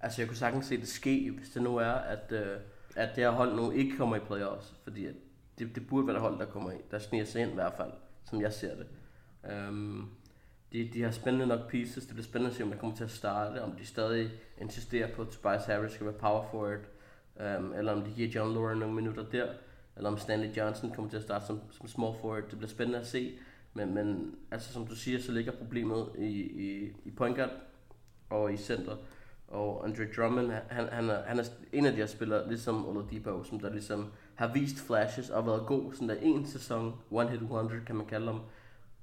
Altså, 0.01 0.21
jeg 0.21 0.27
kunne 0.27 0.37
sagtens 0.37 0.65
se 0.65 0.77
det 0.77 0.87
ske, 0.87 1.31
hvis 1.31 1.49
det 1.49 1.61
nu 1.61 1.77
er, 1.77 1.91
at, 1.91 2.31
øh, 2.31 2.57
at 2.95 3.09
det 3.15 3.23
her 3.23 3.31
hold 3.31 3.55
nu 3.55 3.71
ikke 3.71 3.97
kommer 3.97 4.15
i 4.15 4.19
playoffs. 4.19 4.73
Fordi 4.83 5.05
at 5.05 5.15
det, 5.59 5.75
det 5.75 5.87
burde 5.87 6.07
være 6.07 6.13
det 6.13 6.21
hold, 6.21 6.39
der 6.39 6.45
kommer 6.45 6.71
i. 6.71 6.75
Der 6.91 6.99
sniger 6.99 7.25
sig 7.25 7.41
ind 7.41 7.51
i 7.51 7.53
hvert 7.53 7.73
fald, 7.77 7.91
som 8.29 8.41
jeg 8.41 8.53
ser 8.53 8.75
det. 8.75 8.87
Um, 9.69 10.11
de, 10.71 10.89
de 10.93 11.01
har 11.01 11.11
spændende 11.11 11.47
nok 11.47 11.69
pieces. 11.69 12.05
Det 12.05 12.13
bliver 12.13 12.23
spændende 12.23 12.49
at 12.49 12.57
se, 12.57 12.63
om 12.63 12.71
de 12.71 12.77
kommer 12.77 12.95
til 12.95 13.03
at 13.03 13.11
starte. 13.11 13.61
Om 13.61 13.71
de 13.71 13.85
stadig 13.85 14.31
insisterer 14.61 15.15
på, 15.15 15.21
at 15.21 15.27
Tobias 15.27 15.65
Harris 15.65 15.91
skal 15.91 16.05
være 16.05 16.15
power 16.15 16.47
forward. 16.51 16.79
Um, 17.59 17.73
eller 17.73 17.91
om 17.91 18.03
de 18.03 18.11
giver 18.11 18.29
John 18.29 18.53
Lauren 18.53 18.79
nogle 18.79 18.95
minutter 18.95 19.23
der. 19.23 19.53
Eller 19.99 20.09
om 20.09 20.17
Stanley 20.17 20.57
Johnson 20.57 20.91
kommer 20.91 21.09
til 21.09 21.17
at 21.17 21.23
starte 21.23 21.45
som, 21.45 21.61
som 21.71 21.87
small 21.87 22.13
forward. 22.21 22.43
Det 22.49 22.57
bliver 22.57 22.69
spændende 22.69 22.99
at 22.99 23.07
se. 23.07 23.33
Men, 23.73 23.93
men 23.93 24.35
altså, 24.51 24.73
som 24.73 24.87
du 24.87 24.95
siger, 24.95 25.19
så 25.19 25.31
ligger 25.31 25.51
problemet 25.51 26.09
i, 26.17 26.41
i, 26.41 26.93
i 27.05 27.11
point 27.11 27.35
guard 27.37 27.49
og 28.29 28.53
i 28.53 28.57
center. 28.57 28.95
Og 29.47 29.83
Andre 29.85 30.03
Drummond, 30.15 30.51
han, 30.51 30.87
han, 30.89 31.09
er, 31.09 31.23
han 31.23 31.39
er 31.39 31.43
en 31.73 31.85
af 31.85 31.91
de 31.91 31.97
her 31.97 32.05
spillere, 32.05 32.47
ligesom 32.47 32.87
Oladipo, 32.87 33.43
som 33.43 33.59
der 33.59 33.69
ligesom 33.69 34.11
har 34.35 34.53
vist 34.53 34.87
flashes 34.87 35.29
og 35.29 35.45
været 35.45 35.65
god 35.65 35.93
sådan 35.93 36.09
der 36.09 36.15
en 36.21 36.45
sæson, 36.45 36.95
one 37.11 37.29
hit 37.29 37.41
wonder 37.41 37.79
kan 37.85 37.95
man 37.95 38.05
kalde 38.05 38.25
ham. 38.25 38.41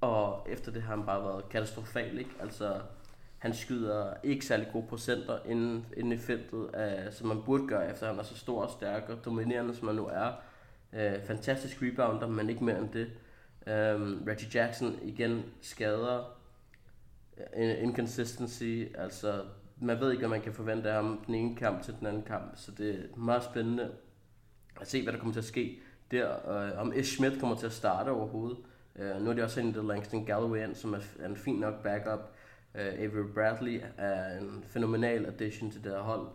Og 0.01 0.47
efter 0.49 0.71
det 0.71 0.81
har 0.81 0.95
han 0.95 1.05
bare 1.05 1.23
været 1.23 1.49
katastrofal, 1.49 2.17
ikke? 2.19 2.31
Altså, 2.39 2.73
han 3.37 3.53
skyder 3.53 4.13
ikke 4.23 4.45
særlig 4.45 4.67
gode 4.73 4.87
procenter 4.87 5.39
inden, 5.45 5.85
inden 5.97 6.13
i 6.13 6.17
feltet, 6.17 6.53
uh, 6.53 7.13
som 7.13 7.27
man 7.27 7.43
burde 7.45 7.67
gøre, 7.67 7.91
efter 7.91 8.07
han 8.07 8.19
er 8.19 8.23
så 8.23 8.37
stor 8.37 8.63
og 8.63 8.69
stærk 8.69 9.09
og 9.09 9.25
dominerende, 9.25 9.75
som 9.75 9.87
han 9.87 9.95
nu 9.95 10.07
er. 10.07 10.31
Øh, 10.93 11.23
fantastisk 11.25 11.81
rebounder, 11.81 12.27
men 12.27 12.49
ikke 12.49 12.63
mere 12.63 12.79
end 12.79 12.89
det. 12.89 13.07
Um, 13.95 14.23
Reggie 14.27 14.49
Jackson 14.53 14.99
igen 15.01 15.43
skader, 15.61 16.39
øh, 17.57 17.83
inconsistency, 17.83 18.83
altså 18.95 19.43
man 19.81 19.99
ved 19.99 20.11
ikke, 20.11 20.21
hvad 20.21 20.29
man 20.29 20.41
kan 20.41 20.53
forvente 20.53 20.89
af 20.89 20.95
ham 20.95 21.23
den 21.27 21.35
ene 21.35 21.55
kamp 21.55 21.83
til 21.83 21.95
den 21.99 22.07
anden 22.07 22.23
kamp, 22.23 22.51
så 22.55 22.71
det 22.71 22.89
er 22.89 23.17
meget 23.17 23.43
spændende 23.43 23.91
at 24.81 24.87
se, 24.87 25.03
hvad 25.03 25.13
der 25.13 25.19
kommer 25.19 25.33
til 25.33 25.39
at 25.39 25.45
ske 25.45 25.79
der. 26.11 26.49
øh, 26.49 26.79
om 26.79 26.93
Ish 26.93 27.13
Schmidt 27.13 27.39
kommer 27.39 27.55
til 27.55 27.65
at 27.65 27.71
starte 27.71 28.09
overhovedet. 28.09 28.57
Øh, 28.95 29.21
nu 29.21 29.29
er 29.29 29.33
det 29.33 29.43
også 29.43 29.61
hentet 29.61 29.85
Langston 29.85 30.25
Galloway 30.25 30.63
ind, 30.63 30.75
som 30.75 30.93
er, 30.93 30.99
er 31.19 31.25
en 31.25 31.37
fin 31.37 31.55
nok 31.55 31.83
backup. 31.83 32.31
Øh, 32.75 32.93
Avery 32.99 33.33
Bradley 33.33 33.81
er 33.97 34.37
en 34.37 34.63
fænomenal 34.67 35.25
addition 35.25 35.71
til 35.71 35.83
det 35.83 35.91
her 35.91 35.99
hold. 35.99 36.27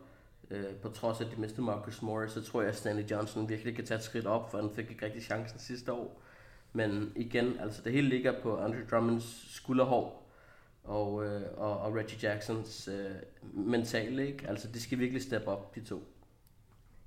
Uh, 0.51 0.75
på 0.83 0.89
trods 0.89 1.21
af, 1.21 1.25
at 1.25 1.31
de 1.31 1.41
mistede 1.41 1.63
Marcus 1.63 2.03
Morris, 2.03 2.33
så 2.33 2.43
tror 2.43 2.61
jeg, 2.61 2.71
at 2.71 2.77
Stanley 2.77 3.11
Johnson 3.11 3.49
virkelig 3.49 3.77
kan 3.77 3.87
tage 3.87 3.99
et 3.99 4.05
skridt 4.05 4.27
op, 4.27 4.51
for 4.51 4.61
han 4.61 4.71
fik 4.75 4.91
ikke 4.91 5.05
rigtig 5.07 5.23
chancen 5.23 5.59
sidste 5.59 5.93
år. 5.93 6.23
Men 6.73 7.13
igen, 7.17 7.61
altså 7.61 7.83
det 7.83 7.93
hele 7.93 8.09
ligger 8.09 8.43
på 8.43 8.57
Andre 8.57 8.79
Drummonds 8.91 9.55
skulderhår, 9.55 10.33
og, 10.85 11.25
øh, 11.25 11.43
og, 11.57 11.81
og 11.81 11.95
Reggie 11.95 12.19
Jacksons 12.23 12.89
øh, 12.89 13.11
mentale, 13.43 14.27
ikke? 14.27 14.49
Altså, 14.49 14.69
de 14.69 14.81
skal 14.81 14.99
virkelig 14.99 15.23
steppe 15.23 15.49
op, 15.49 15.75
de 15.75 15.85
to. 15.85 16.05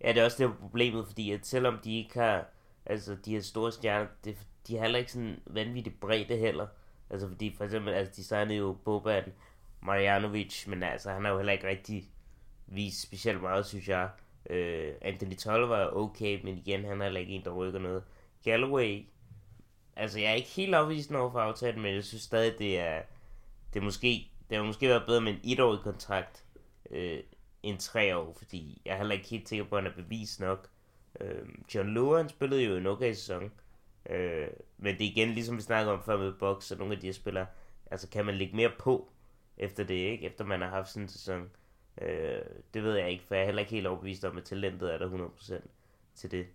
Ja, 0.02 0.10
det 0.10 0.18
er 0.18 0.26
også 0.26 0.44
det 0.44 0.58
problemet, 0.58 1.08
fordi 1.08 1.32
at 1.32 1.46
selvom 1.46 1.80
de 1.84 1.98
ikke 1.98 2.20
har, 2.20 2.46
altså 2.86 3.16
de 3.26 3.32
her 3.32 3.42
store 3.42 3.72
stjerner, 3.72 4.08
det, 4.24 4.38
de 4.68 4.76
har 4.76 4.82
heller 4.82 5.00
ikke 5.00 5.12
sådan 5.12 5.40
vanvittigt 5.46 6.00
bredde 6.00 6.38
heller. 6.38 6.68
Altså 7.10 7.28
fordi 7.28 7.56
for 7.58 7.64
eksempel, 7.64 7.94
altså 7.94 8.14
de 8.16 8.24
signede 8.24 8.56
jo 8.56 8.78
Boban 8.86 9.24
Marjanovic, 9.82 10.68
men 10.68 10.84
altså 10.84 11.12
han 11.12 11.26
er 11.26 11.30
jo 11.30 11.38
heller 11.38 11.54
ikke 11.54 11.68
rigtig 11.68 12.10
vist 12.68 13.02
specielt 13.02 13.42
meget, 13.42 13.66
synes 13.66 13.88
jeg. 13.88 14.10
Øh, 14.50 14.94
Anthony 15.02 15.36
Tolliver 15.36 15.68
var 15.68 15.90
okay, 15.94 16.44
men 16.44 16.58
igen, 16.58 16.86
han 16.86 17.02
er 17.02 17.06
heller 17.06 17.20
ikke 17.20 17.34
en, 17.34 17.44
der 17.44 17.52
rykker 17.52 17.80
noget. 17.80 18.04
Galloway, 18.44 19.06
altså 19.96 20.20
jeg 20.20 20.30
er 20.32 20.36
ikke 20.36 20.50
helt 20.50 20.76
afvist 20.76 21.12
over 21.12 21.32
for 21.32 21.40
aftalen, 21.40 21.82
men 21.82 21.96
jeg 21.96 22.04
synes 22.04 22.24
stadig, 22.24 22.60
det 22.60 22.80
er, 22.80 23.02
det 23.74 23.80
er 23.80 23.84
måske, 23.84 24.32
det 24.50 24.58
har 24.58 24.64
måske 24.64 24.88
været 24.88 25.04
bedre 25.08 25.22
med 25.22 25.32
en 25.32 25.40
etårig 25.44 25.80
kontrakt, 25.80 26.44
øh, 26.92 27.20
end 27.64 27.80
tre 27.80 28.18
år, 28.18 28.34
fordi 28.38 28.82
jeg 28.86 28.94
er 28.94 28.98
heller 28.98 29.16
ikke 29.16 29.28
helt 29.28 29.50
sikker 29.50 29.66
på, 29.66 29.76
at 29.76 29.84
han 29.84 29.92
er 29.92 29.96
bevis 29.96 30.40
nok. 30.40 30.70
Øh, 31.22 31.48
John 31.76 31.90
Lohan 31.90 32.30
spillede 32.30 32.64
jo 32.64 32.76
en 32.76 32.88
okay 32.88 33.14
sæson, 33.14 33.52
øh, 34.10 34.48
men 34.78 34.98
det 34.98 35.06
er 35.06 35.12
igen, 35.12 35.30
ligesom 35.30 35.58
vi 35.58 35.62
snakkede 35.62 35.94
om 35.94 36.04
før 36.04 36.18
med 36.18 36.34
Box, 36.34 36.72
og 36.72 36.78
nogle 36.78 36.94
af 36.94 37.00
de 37.00 37.08
her 37.08 37.14
spillere, 37.14 37.46
altså 37.92 38.10
kan 38.10 38.26
man 38.26 38.36
lægge 38.36 38.56
mere 38.56 38.72
på 38.80 39.10
efter 39.58 39.84
det, 39.84 39.96
ikke? 39.96 40.26
Efter 40.26 40.46
man 40.46 40.62
har 40.62 40.70
haft 40.70 40.90
sådan 40.90 41.04
en 41.04 41.10
sæson. 41.10 41.50
Øh, 42.02 42.42
det 42.74 42.84
ved 42.84 42.96
jeg 42.96 43.10
ikke, 43.10 43.24
for 43.28 43.36
jeg 43.36 43.42
er 43.42 43.46
heller 43.46 43.60
ikke 43.60 43.72
helt 43.72 43.88
overbevist 43.88 44.26
om, 44.26 44.38
at 44.38 44.44
talentet 44.44 44.94
er 44.94 44.98
der 44.98 45.10
100% 45.10 45.54
til 46.16 46.32
det. 46.32 46.48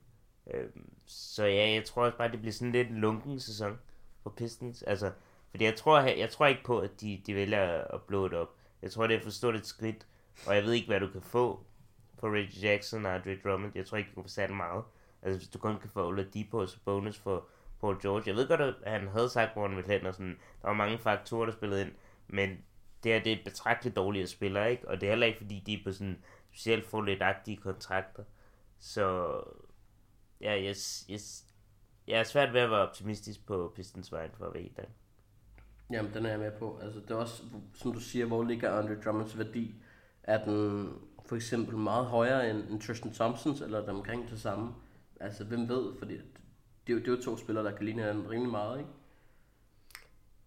Øh, 0.55 0.69
så 1.07 1.45
ja, 1.45 1.71
jeg 1.71 1.85
tror 1.85 2.05
også 2.05 2.19
bare, 2.19 2.31
det 2.31 2.41
bliver 2.41 2.53
sådan 2.53 2.73
lidt 2.73 2.89
en 2.89 2.97
lunken 2.97 3.41
sæson 3.41 3.79
for 4.23 4.31
Pistons. 4.31 4.83
Altså, 4.83 5.13
fordi 5.51 5.65
jeg 5.65 5.77
tror, 5.77 6.01
jeg, 6.01 6.19
jeg 6.19 6.31
tror 6.31 6.47
ikke 6.47 6.65
på, 6.65 6.79
at 6.79 7.01
de, 7.01 7.23
de 7.27 7.35
vælger 7.35 7.85
at 7.95 8.03
blå 8.03 8.29
det 8.29 8.39
op. 8.39 8.55
Jeg 8.83 8.91
tror, 8.91 9.07
det 9.07 9.17
er 9.17 9.23
for 9.23 9.31
stort 9.31 9.55
et 9.55 9.67
skridt, 9.67 10.07
og 10.47 10.55
jeg 10.55 10.65
ved 10.65 10.73
ikke, 10.73 10.87
hvad 10.87 11.01
du 11.01 11.09
kan 11.09 11.23
få 11.23 11.61
på 12.19 12.27
Reggie 12.27 12.69
Jackson 12.69 13.07
og 13.07 13.15
Andre 13.15 13.37
Drummond. 13.45 13.73
Jeg 13.75 13.87
tror 13.87 13.99
ikke, 13.99 14.11
du 14.11 14.15
kan 14.15 14.25
få 14.25 14.29
særlig 14.29 14.57
meget. 14.57 14.85
Altså, 15.23 15.39
hvis 15.39 15.49
du 15.49 15.59
kun 15.59 15.79
kan 15.79 15.91
få 15.91 16.07
Oladipo 16.07 16.67
så 16.67 16.79
bonus 16.85 17.19
for 17.19 17.49
Paul 17.81 18.01
George. 18.03 18.23
Jeg 18.27 18.37
ved 18.37 18.49
godt, 18.49 18.61
at 18.61 18.75
han 18.87 19.09
havde 19.09 19.29
sagt, 19.29 19.53
hvor 19.53 19.69
han 19.69 19.77
ville 19.77 19.93
hen, 19.93 20.07
og 20.07 20.15
sådan, 20.15 20.39
der 20.63 20.69
var 20.69 20.73
mange 20.73 20.99
faktorer, 20.99 21.47
der 21.47 21.53
spillede 21.53 21.81
ind, 21.81 21.93
men 22.29 22.59
det 23.05 23.15
er 23.15 23.23
det 23.23 23.33
et 23.33 23.45
betragteligt 23.45 23.97
dårligere 23.97 24.27
spiller, 24.27 24.65
ikke? 24.65 24.89
Og 24.89 25.01
det 25.01 25.07
er 25.07 25.11
heller 25.11 25.27
ikke, 25.27 25.39
fordi 25.39 25.63
de 25.67 25.75
er 25.75 25.85
på 25.85 25.93
sådan 25.93 26.19
specielt 26.53 26.87
få 26.87 27.01
lidt 27.01 27.23
agtige 27.23 27.57
kontrakter. 27.57 28.25
Så 28.79 29.35
ja, 30.41 30.53
jeg, 30.53 30.75
jeg, 31.09 31.21
jeg 32.07 32.21
er 32.21 32.25
svært 32.25 32.53
ved 32.53 32.61
at 32.61 32.71
være 32.71 32.89
optimistisk 32.89 33.47
på 33.47 33.73
Pistons 33.77 34.13
vejen 34.13 34.31
for 34.35 34.47
at 34.47 34.55
være 34.55 34.63
helt 34.63 34.81
Jamen, 35.91 36.15
den 36.15 36.27
er 36.27 36.31
jeg 36.31 36.39
med 36.39 36.53
på. 36.59 36.79
Altså, 36.83 37.01
det 37.01 37.11
er 37.11 37.15
også, 37.15 37.43
som 37.75 37.93
du 37.93 38.01
siger, 38.01 38.27
hvor 38.27 38.45
ligger 38.45 38.73
Andre 38.73 39.01
Drummonds 39.05 39.39
værdi? 39.39 39.75
Er 40.23 40.45
den 40.45 40.93
for 41.27 41.37
eksempel 41.37 41.77
meget 41.77 42.07
højere 42.07 42.51
end, 42.51 42.69
end 42.69 42.81
Tristan 42.81 43.13
Thompsons, 43.13 43.61
eller 43.61 43.81
er 43.81 43.85
der 43.85 43.93
omkring 43.93 44.31
det 44.31 44.41
samme? 44.41 44.75
Altså, 45.21 45.45
hvem 45.45 45.69
ved? 45.69 45.99
Fordi 45.99 46.13
det, 46.15 46.25
det, 46.87 46.93
er, 46.93 46.97
jo, 46.97 46.99
det 46.99 47.09
er 47.09 47.13
jo 47.13 47.23
to 47.23 47.37
spillere, 47.37 47.65
der 47.65 47.77
kan 47.77 47.85
ligne 47.85 48.03
hinanden 48.03 48.31
rimelig 48.31 48.51
meget, 48.51 48.79
ikke? 48.79 48.91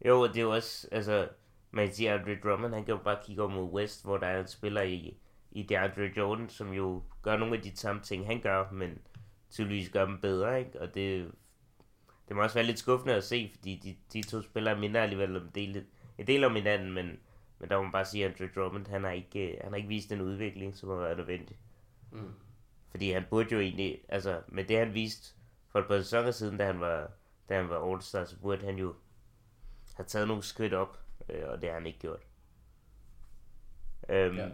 Jo, 0.06 0.28
det 0.28 0.38
er 0.38 0.42
jo 0.42 0.54
også, 0.54 0.88
altså, 0.92 1.28
man 1.74 1.94
siger, 1.94 2.20
Andre 2.20 2.36
Drummond, 2.44 2.74
han 2.74 2.86
kan 2.86 2.96
jo 2.96 3.02
bare 3.04 3.18
kigge 3.26 3.42
over 3.42 3.52
mod 3.52 3.72
West, 3.72 4.04
hvor 4.06 4.18
der 4.18 4.28
er 4.28 4.40
en 4.40 4.48
spiller 4.48 4.82
i, 4.82 5.18
i 5.52 5.64
DeAndre 5.64 6.12
Jordan, 6.18 6.50
som 6.50 6.74
jo 6.74 7.04
gør 7.22 7.38
nogle 7.38 7.56
af 7.56 7.62
de 7.62 7.78
samme 7.78 8.02
ting, 8.02 8.26
han 8.26 8.42
gør, 8.42 8.72
men 8.72 8.98
tydeligvis 9.52 9.90
gør 9.90 10.06
dem 10.06 10.20
bedre, 10.22 10.60
ikke? 10.60 10.82
Og 10.82 10.96
det 10.96 11.32
det 12.28 12.36
må 12.36 12.44
også 12.44 12.54
være 12.54 12.66
lidt 12.66 12.80
skuffende 12.80 13.16
at 13.16 13.24
se, 13.24 13.52
fordi 13.56 13.76
de, 13.76 13.96
de 14.14 14.28
to 14.28 14.42
spillere 14.42 14.80
minder 14.80 15.02
alligevel 15.02 15.36
om 15.36 15.50
del, 15.56 15.86
en 16.18 16.28
del 16.28 16.44
om 16.44 16.56
hinanden, 16.56 16.92
men, 16.92 17.20
men 17.60 17.70
der 17.70 17.78
må 17.78 17.84
man 17.84 17.92
bare 17.92 18.06
sige, 18.06 18.26
at 18.26 18.32
Andrew 18.32 18.48
Drummond, 18.56 18.88
han 18.88 19.04
har 19.04 19.12
ikke, 19.12 19.60
han 19.64 19.72
har 19.72 19.78
ikke 19.78 19.90
vist 19.90 20.10
den 20.10 20.22
udvikling, 20.22 20.76
som 20.76 20.90
har 20.90 20.96
været 20.96 21.18
nødvendig. 21.18 21.58
Mm. 22.12 22.34
Fordi 22.92 23.12
han 23.12 23.26
burde 23.30 23.50
jo 23.52 23.60
egentlig, 23.60 24.02
altså 24.10 24.42
med 24.48 24.64
det 24.64 24.78
han 24.78 24.94
viste 24.94 25.36
for 25.70 25.80
et 25.80 25.88
par 25.88 25.98
sæsoner 25.98 26.32
siden, 26.32 26.58
da 26.58 26.66
han 26.66 26.80
var, 26.80 27.12
da 27.50 27.56
han 27.56 27.70
var 27.70 27.94
All-Star, 27.94 28.26
så 28.26 28.40
burde 28.42 28.66
han 28.66 28.76
jo 28.76 28.96
have 29.94 30.06
taget 30.06 30.28
nogle 30.28 30.44
skridt 30.44 30.74
op, 30.74 31.03
øh, 31.30 31.44
og 31.50 31.62
det 31.62 31.70
har 31.70 31.78
han 31.78 31.86
ikke 31.86 32.00
gjort. 32.00 32.22
Øhm, 34.10 34.38
ja. 34.38 34.50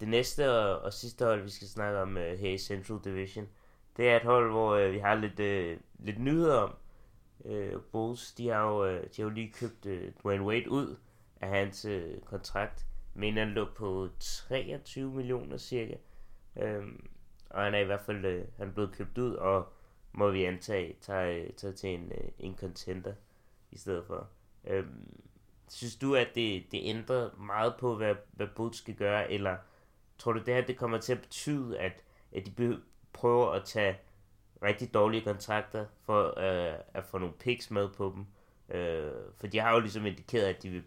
Det 0.00 0.08
næste 0.08 0.50
og, 0.50 0.78
og 0.78 0.92
sidste 0.92 1.24
hold, 1.24 1.42
vi 1.42 1.50
skal 1.50 1.68
snakke 1.68 2.00
om 2.00 2.16
øh, 2.16 2.38
her 2.38 2.50
i 2.50 2.58
Central 2.58 2.98
Division, 3.04 3.48
det 3.96 4.08
er 4.08 4.16
et 4.16 4.22
hold, 4.22 4.50
hvor 4.50 4.74
øh, 4.74 4.92
vi 4.92 4.98
har 4.98 5.14
lidt, 5.14 5.40
øh, 5.40 5.78
lidt 5.98 6.18
nyheder 6.18 6.56
om. 6.56 6.74
Øh, 7.44 7.80
Bulls, 7.92 8.32
de 8.32 8.48
har 8.48 8.68
jo, 8.68 8.86
øh, 8.86 9.02
de 9.02 9.22
har 9.22 9.22
jo 9.22 9.28
lige 9.28 9.52
købt 9.52 9.86
øh, 9.86 10.12
Dwayne 10.22 10.44
Wade 10.44 10.70
ud 10.70 10.96
af 11.40 11.48
hans 11.48 11.84
øh, 11.84 12.20
kontrakt. 12.20 12.86
Men 13.14 13.36
han 13.36 13.48
lå 13.48 13.66
på 13.76 14.08
23 14.18 15.10
millioner 15.10 15.56
cirka. 15.56 15.94
Øhm, 16.56 17.10
og 17.50 17.62
han 17.62 17.74
er 17.74 17.78
i 17.78 17.84
hvert 17.84 18.00
fald 18.00 18.24
øh, 18.24 18.44
han 18.56 18.68
er 18.68 18.72
blevet 18.72 18.92
købt 18.92 19.18
ud, 19.18 19.34
og 19.34 19.72
må 20.12 20.30
vi 20.30 20.44
antage, 20.44 20.96
tager, 21.00 21.52
tager 21.56 21.74
til 21.74 21.90
en, 21.90 22.12
øh, 22.12 22.30
en 22.38 22.56
contender 22.56 23.14
i 23.70 23.78
stedet 23.78 24.06
for. 24.06 24.28
Øhm, 24.64 25.20
synes 25.68 25.96
du, 25.96 26.14
at 26.14 26.28
det, 26.34 26.72
det 26.72 26.80
ændrer 26.82 27.30
meget 27.38 27.74
på, 27.80 27.96
hvad, 27.96 28.14
hvad 28.32 28.46
Bulls 28.56 28.76
skal 28.76 28.94
gøre, 28.94 29.32
eller 29.32 29.56
tror 30.18 30.32
du, 30.32 30.38
det 30.38 30.54
her 30.54 30.66
det 30.66 30.76
kommer 30.76 30.98
til 30.98 31.12
at 31.12 31.20
betyde, 31.20 31.78
at, 31.78 32.04
at 32.32 32.46
de 32.46 32.80
prøver 33.12 33.50
at 33.50 33.64
tage 33.64 33.98
rigtig 34.62 34.94
dårlige 34.94 35.24
kontrakter 35.24 35.86
for 36.04 36.38
øh, 36.38 36.78
at 36.94 37.04
få 37.04 37.18
nogle 37.18 37.34
picks 37.38 37.70
med 37.70 37.88
på 37.88 38.14
dem. 38.16 38.26
Øh, 38.76 39.12
for 39.36 39.46
de 39.46 39.58
har 39.58 39.74
jo 39.74 39.80
ligesom 39.80 40.06
indikeret, 40.06 40.44
at 40.44 40.62
de 40.62 40.70
vil 40.70 40.82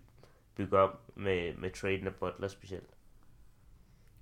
bygge 0.55 0.77
op 0.77 1.01
med, 1.15 1.55
med 1.57 1.71
traden 1.71 2.07
af 2.07 2.15
Butler 2.15 2.47
specielt. 2.47 2.89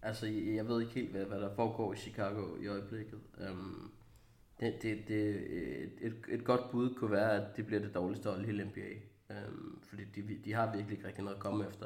Altså, 0.01 0.27
jeg 0.27 0.67
ved 0.67 0.81
ikke 0.81 0.93
helt, 0.93 1.11
hvad, 1.11 1.25
hvad 1.25 1.39
der 1.41 1.55
foregår 1.55 1.93
i 1.93 1.97
Chicago 1.97 2.55
i 2.61 2.67
øjeblikket. 2.67 3.19
Um, 3.51 3.91
det, 4.59 4.81
det, 4.81 5.07
det, 5.07 5.35
øh, 5.35 5.91
et, 6.01 6.15
et 6.29 6.43
godt 6.43 6.71
bud 6.71 6.95
kunne 6.95 7.11
være, 7.11 7.31
at 7.31 7.57
det 7.57 7.65
bliver 7.65 7.81
det 7.81 7.95
dårligste 7.95 8.29
hold 8.29 8.41
i 8.41 8.45
hele 8.45 8.65
NBA. 8.65 9.08
Øhm, 9.29 9.79
fordi 9.83 10.03
de, 10.03 10.37
de 10.45 10.53
har 10.53 10.71
virkelig 10.71 10.97
ikke 10.97 11.07
rigtig 11.07 11.23
noget 11.23 11.35
at 11.35 11.41
komme 11.41 11.67
efter. 11.67 11.85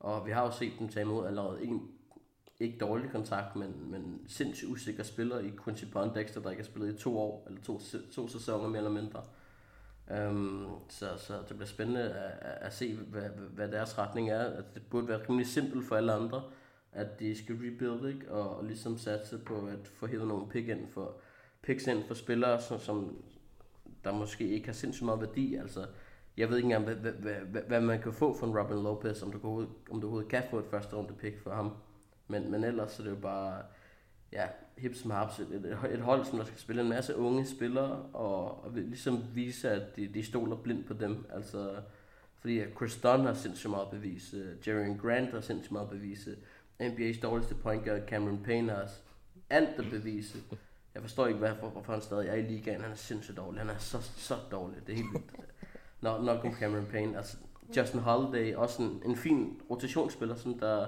Og 0.00 0.26
vi 0.26 0.30
har 0.30 0.44
jo 0.44 0.50
set 0.50 0.72
dem 0.78 0.88
tage 0.88 1.04
imod 1.04 1.26
allerede 1.26 1.62
en 1.64 1.90
ikke 2.60 2.78
dårlig 2.78 3.10
kontakt, 3.10 3.56
men, 3.56 3.90
men 3.90 4.20
sindssygt 4.28 4.70
usikker 4.70 5.02
spiller 5.02 5.38
i 5.38 5.52
Quincy 5.64 5.84
Pondexter, 5.92 6.40
der 6.40 6.50
ikke 6.50 6.62
har 6.62 6.66
spillet 6.66 6.94
i 6.94 6.98
to 6.98 7.18
år, 7.18 7.46
eller 7.46 7.60
to, 7.60 7.80
to 8.12 8.28
sæsoner 8.28 8.68
mere 8.68 8.78
eller 8.78 8.90
mindre. 8.90 9.22
Øhm, 10.10 10.66
så, 10.88 11.16
så 11.18 11.38
det 11.48 11.56
bliver 11.56 11.66
spændende 11.66 12.02
at, 12.02 12.38
at, 12.40 12.58
at 12.60 12.74
se, 12.74 12.96
hvad, 12.96 13.28
hvad 13.28 13.68
deres 13.68 13.98
retning 13.98 14.30
er. 14.30 14.40
At 14.40 14.74
det 14.74 14.82
burde 14.90 15.08
være 15.08 15.22
rimelig 15.28 15.46
simpelt 15.46 15.86
for 15.86 15.96
alle 15.96 16.12
andre, 16.12 16.42
at 16.92 17.20
de 17.20 17.38
skal 17.38 17.54
rebuild, 17.54 18.14
ikke? 18.14 18.32
Og, 18.32 18.56
og 18.56 18.64
ligesom 18.64 18.98
satse 18.98 19.38
på 19.38 19.66
at 19.66 19.88
få 19.88 20.06
hævet 20.06 20.28
nogle 20.28 20.48
pick 20.48 20.68
ind 20.68 20.88
for, 20.88 21.20
picks 21.62 21.86
ind 21.86 22.04
for 22.04 22.14
spillere, 22.14 22.60
som, 22.60 22.78
som 22.78 23.22
der 24.04 24.12
måske 24.12 24.48
ikke 24.48 24.66
har 24.66 24.72
sindssygt 24.72 25.04
meget 25.04 25.20
værdi. 25.20 25.54
Altså, 25.54 25.86
jeg 26.40 26.50
ved 26.50 26.56
ikke 26.56 26.66
engang, 26.66 26.84
hvad, 26.84 26.94
hvad, 26.94 27.32
hvad, 27.32 27.62
hvad, 27.62 27.80
man 27.80 28.02
kan 28.02 28.12
få 28.12 28.38
fra 28.38 28.46
en 28.46 28.58
Robin 28.58 28.82
Lopez, 28.82 29.22
om 29.22 29.32
du, 29.32 29.38
kan, 29.38 29.50
om 29.90 30.00
du 30.00 30.06
overhovedet 30.06 30.30
kan 30.30 30.42
få 30.50 30.58
et 30.58 30.64
første 30.70 30.96
runde 30.96 31.14
pick 31.14 31.42
for 31.42 31.50
ham. 31.50 31.72
Men, 32.28 32.50
men 32.50 32.64
ellers 32.64 32.92
så 32.92 33.02
er 33.02 33.04
det 33.04 33.10
jo 33.10 33.20
bare, 33.20 33.62
ja, 34.32 34.46
hip 34.78 34.94
som 34.94 35.10
haps, 35.10 35.38
et, 35.38 35.48
et, 35.54 35.92
et 35.92 36.00
hold, 36.00 36.24
som 36.24 36.38
der 36.38 36.44
skal 36.44 36.58
spille 36.58 36.82
en 36.82 36.88
masse 36.88 37.16
unge 37.16 37.46
spillere, 37.46 38.02
og, 38.12 38.64
og 38.64 38.72
ligesom 38.74 39.24
vise, 39.34 39.70
at 39.70 39.96
de, 39.96 40.08
de 40.08 40.22
stoler 40.22 40.56
blindt 40.56 40.86
på 40.86 40.94
dem. 40.94 41.26
Altså, 41.34 41.76
fordi 42.40 42.62
Chris 42.76 43.00
Dunn 43.00 43.24
har 43.24 43.34
sindssygt 43.34 43.70
meget 43.70 43.84
at 43.84 43.90
bevise, 43.90 44.56
Jerry 44.66 44.98
Grant 44.98 45.30
har 45.30 45.40
sindssygt 45.40 45.72
meget 45.72 45.84
at 45.84 45.90
bevise, 45.90 46.36
NBA's 46.82 47.20
dårligste 47.20 47.54
point 47.54 47.84
guard, 47.84 48.00
Cameron 48.06 48.42
Payne 48.42 48.72
har 48.72 48.90
alt 49.50 49.78
at 49.78 49.90
bevise. 49.90 50.38
Jeg 50.94 51.02
forstår 51.02 51.26
ikke, 51.26 51.38
hvorfor, 51.38 51.68
hvorfor 51.68 51.92
han 51.92 52.02
stadig 52.02 52.28
er 52.28 52.34
i 52.34 52.42
ligaen. 52.42 52.80
Han 52.80 52.90
er 52.90 52.96
sindssygt 52.96 53.36
dårlig. 53.36 53.60
Han 53.60 53.70
er 53.70 53.78
så, 53.78 54.00
så 54.02 54.34
dårlig. 54.50 54.86
Det 54.86 54.92
er 54.92 54.96
helt 54.96 55.12
vildt. 55.12 55.49
Nok, 56.00 56.24
nok 56.24 56.44
om 56.44 56.54
Cameron 56.54 56.86
Payne. 56.86 57.16
Altså, 57.16 57.36
Justin 57.76 58.00
Holiday, 58.00 58.54
også 58.54 58.82
en, 58.82 59.02
en 59.04 59.16
fin 59.16 59.60
rotationsspiller, 59.70 60.34
som 60.34 60.58
der 60.58 60.86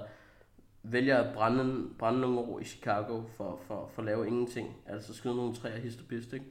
vælger 0.83 1.17
at 1.17 1.33
brænde, 1.33 1.89
brænde 1.99 2.21
nogle 2.21 2.39
år 2.39 2.59
i 2.59 2.63
Chicago 2.63 3.23
for, 3.37 3.59
for, 3.67 3.89
for 3.93 4.01
at 4.01 4.05
lave 4.05 4.27
ingenting. 4.27 4.75
Altså 4.85 5.13
skyde 5.13 5.35
nogle 5.35 5.55
træer 5.55 5.79
hist 5.79 5.99
og 5.99 6.05
pist, 6.05 6.33
ikke? 6.33 6.45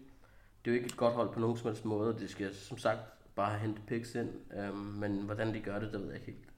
Det 0.65 0.71
er 0.71 0.75
jo 0.75 0.75
ikke 0.75 0.87
et 0.87 0.97
godt 0.97 1.15
hold 1.15 1.33
på 1.33 1.41
nogen 1.41 1.57
som 1.57 1.67
helst 1.67 1.85
måde, 1.85 2.19
det 2.19 2.31
skal 2.31 2.55
som 2.55 2.79
sagt 2.79 3.01
bare 3.35 3.59
hente 3.59 3.83
picks 3.87 4.15
ind. 4.15 4.31
Øhm, 4.59 4.77
men 4.77 5.23
hvordan 5.23 5.55
de 5.55 5.61
gør 5.61 5.79
det, 5.79 5.93
det 5.93 6.01
ved 6.01 6.07
jeg 6.07 6.15
ikke 6.15 6.27
helt. 6.27 6.49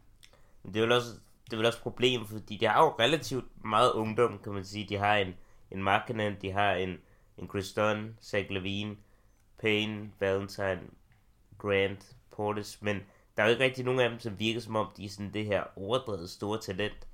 Det 0.64 0.76
er 0.76 0.80
vel 0.80 0.92
også, 0.92 1.08
det 1.44 1.52
er 1.52 1.56
vel 1.56 1.66
også 1.66 1.78
et 1.78 1.82
problem, 1.82 2.26
fordi 2.26 2.56
de 2.56 2.66
har 2.66 2.84
jo 2.84 2.88
relativt 2.98 3.64
meget 3.64 3.92
ungdom, 3.92 4.38
kan 4.38 4.52
man 4.52 4.64
sige. 4.64 4.86
De 4.88 4.96
har 4.96 5.16
en, 5.16 5.34
en 5.70 5.82
Markkinen, 5.82 6.36
de 6.42 6.50
har 6.52 6.72
en, 6.72 6.98
en 7.38 7.48
Chris 7.48 7.72
Dunn, 7.72 8.16
Zach 8.22 8.50
Levine, 8.50 8.96
Payne, 9.58 10.10
Valentine, 10.20 10.80
Grant, 11.64 12.16
Portis, 12.30 12.82
men 12.82 12.96
der 13.36 13.42
er 13.42 13.46
jo 13.46 13.52
ikke 13.52 13.64
rigtig 13.64 13.84
nogen 13.84 14.00
af 14.00 14.10
dem, 14.10 14.18
som 14.18 14.38
virker 14.38 14.60
som 14.60 14.76
om, 14.76 14.86
de 14.96 15.04
er 15.04 15.08
sådan 15.08 15.32
det 15.32 15.46
her 15.46 15.64
overdrevet 15.76 16.30
store 16.30 16.60
talent. 16.60 17.06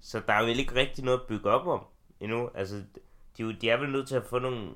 Så 0.00 0.22
der 0.26 0.32
er 0.32 0.40
jo 0.40 0.46
ikke 0.46 0.74
rigtig 0.74 1.04
noget 1.04 1.20
at 1.20 1.26
bygge 1.26 1.50
op 1.50 1.66
om 1.66 1.84
endnu. 2.20 2.50
Altså, 2.54 2.82
de, 3.38 3.56
de 3.60 3.70
er 3.70 3.76
vel 3.76 3.90
nødt 3.90 4.08
til 4.08 4.16
at 4.16 4.24
få 4.24 4.38
nogle, 4.38 4.70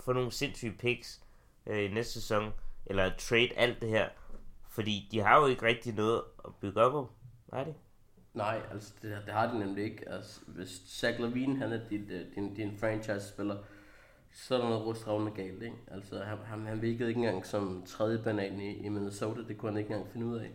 få 0.00 0.12
nogle 0.12 0.32
sindssyge 0.32 0.72
picks 0.72 1.22
øh, 1.66 1.84
i 1.84 1.88
næste 1.88 2.12
sæson, 2.12 2.52
eller 2.86 3.10
trade 3.18 3.52
alt 3.56 3.80
det 3.80 3.88
her, 3.88 4.08
fordi 4.68 5.08
de 5.10 5.20
har 5.20 5.40
jo 5.40 5.46
ikke 5.46 5.66
rigtig 5.66 5.94
noget 5.94 6.22
at 6.44 6.50
bygge 6.60 6.80
op 6.80 6.94
om. 6.94 7.06
Nej 7.52 7.64
det? 7.64 7.74
Nej, 8.34 8.62
altså 8.72 8.94
det, 9.02 9.22
det 9.26 9.34
har 9.34 9.52
de 9.52 9.58
nemlig 9.58 9.84
ikke. 9.84 10.08
Altså, 10.08 10.40
hvis 10.46 10.68
Zach 10.88 11.20
Levine 11.20 11.56
han 11.56 11.72
er 11.72 11.88
din, 11.90 12.10
øh, 12.10 12.34
din, 12.34 12.54
din 12.54 12.78
franchise-spiller, 12.78 13.56
så 14.36 14.54
er 14.54 14.58
der 14.58 14.68
noget 14.68 14.86
rustravne 14.86 15.30
galt, 15.30 15.62
ikke? 15.62 15.76
Altså, 15.90 16.18
han, 16.18 16.38
han, 16.38 16.66
han 16.66 16.82
virkede 16.82 17.08
ikke 17.08 17.18
engang 17.18 17.46
som 17.46 17.82
tredje 17.86 18.18
banan 18.18 18.60
i, 18.60 18.76
i 18.76 18.88
Minnesota, 18.88 19.40
det 19.48 19.58
kunne 19.58 19.70
han 19.70 19.78
ikke 19.78 19.90
engang 19.90 20.12
finde 20.12 20.26
ud 20.26 20.36
af. 20.36 20.50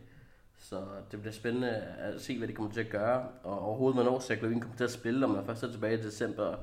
Så 0.58 0.86
det 1.12 1.20
bliver 1.20 1.34
spændende 1.34 1.70
at 1.76 2.22
se, 2.22 2.38
hvad 2.38 2.48
de 2.48 2.54
kommer 2.54 2.72
til 2.72 2.80
at 2.80 2.90
gøre, 2.90 3.28
og 3.44 3.60
overhovedet, 3.60 3.96
hvornår 3.96 4.20
Zach 4.20 4.44
Levine 4.44 4.62
kommer 4.62 4.78
til 4.78 4.84
at 4.84 4.92
spille, 4.92 5.26
om 5.26 5.32
man 5.32 5.46
først 5.46 5.64
er 5.64 5.72
tilbage 5.72 6.00
i 6.00 6.02
december, 6.02 6.58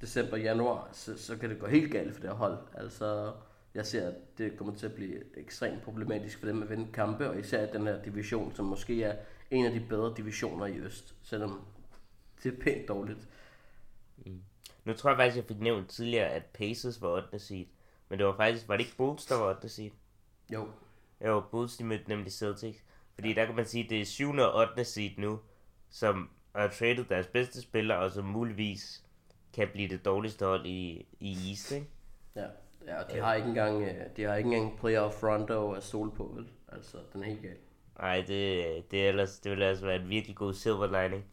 december 0.00 0.36
januar, 0.36 0.88
så, 0.92 1.18
så 1.18 1.36
kan 1.36 1.50
det 1.50 1.58
gå 1.58 1.66
helt 1.66 1.92
galt 1.92 2.14
for 2.14 2.20
det 2.20 2.30
her 2.30 2.36
hold. 2.36 2.58
Altså, 2.74 3.32
jeg 3.74 3.86
ser, 3.86 4.08
at 4.08 4.14
det 4.38 4.56
kommer 4.56 4.74
til 4.74 4.86
at 4.86 4.92
blive 4.92 5.38
ekstremt 5.38 5.82
problematisk 5.82 6.38
for 6.38 6.46
dem 6.46 6.62
at 6.62 6.70
vinde 6.70 6.92
kampe, 6.92 7.28
og 7.28 7.38
især 7.38 7.72
den 7.72 7.86
her 7.86 8.02
division, 8.02 8.54
som 8.54 8.64
måske 8.64 9.02
er 9.02 9.16
en 9.50 9.66
af 9.66 9.72
de 9.72 9.86
bedre 9.88 10.14
divisioner 10.16 10.66
i 10.66 10.78
Øst, 10.78 11.14
selvom 11.22 11.60
det 12.42 12.52
er 12.52 12.60
pænt 12.60 12.88
dårligt. 12.88 13.28
Mm. 14.26 14.40
Nu 14.84 14.92
tror 14.92 15.10
jeg 15.10 15.16
faktisk, 15.16 15.36
jeg 15.36 15.44
fik 15.44 15.60
nævnt 15.60 15.90
tidligere, 15.90 16.28
at 16.28 16.44
Pacers 16.44 17.02
var 17.02 17.08
8. 17.08 17.38
seed. 17.38 17.66
Men 18.08 18.18
det 18.18 18.26
var 18.26 18.36
faktisk, 18.36 18.68
var 18.68 18.76
det 18.76 18.84
ikke 18.84 18.96
Bulls, 18.96 19.26
der 19.26 19.38
var 19.38 19.54
8. 19.56 19.68
seed? 19.68 19.90
Jo. 20.52 20.68
Jo, 21.24 21.42
Bulls, 21.50 21.76
de 21.76 21.84
mødte 21.84 22.08
nemlig 22.08 22.32
Celtics. 22.32 22.84
Fordi 23.14 23.28
ja. 23.28 23.34
der 23.34 23.46
kan 23.46 23.56
man 23.56 23.66
sige, 23.66 23.84
at 23.84 23.90
det 23.90 24.00
er 24.00 24.04
7. 24.04 24.30
og 24.30 24.54
8. 24.54 24.84
seed 24.84 25.10
nu, 25.18 25.40
som 25.90 26.30
har 26.56 26.68
traded 26.68 27.04
deres 27.04 27.26
bedste 27.26 27.62
spiller, 27.62 27.94
og 27.94 28.12
som 28.12 28.24
muligvis 28.24 29.04
kan 29.52 29.68
blive 29.72 29.88
det 29.88 30.04
dårligste 30.04 30.46
hold 30.46 30.66
i, 30.66 31.06
i 31.20 31.50
East, 31.50 31.72
ikke? 31.72 31.86
Ja, 32.34 32.46
ja 32.86 32.98
de, 33.14 33.20
har 33.20 33.34
ikke 33.34 33.48
engang, 33.48 33.82
øh, 33.82 33.94
de 34.16 34.22
har 34.22 34.34
ikke 34.34 34.46
engang 34.46 34.78
playoff 34.78 35.22
Rondo 35.22 35.72
at 35.72 35.82
stole 35.82 36.10
på, 36.10 36.32
vel? 36.36 36.48
Altså, 36.68 36.96
den 37.12 37.22
er 37.22 37.26
helt 37.26 37.42
galt. 37.42 37.60
Nej, 37.98 38.24
det, 38.26 38.90
det, 38.90 39.08
ellers, 39.08 39.38
det 39.38 39.52
vil 39.52 39.62
altså 39.62 39.86
være 39.86 40.02
en 40.02 40.08
virkelig 40.08 40.36
god 40.36 40.54
silver 40.54 41.02
lining. 41.02 41.24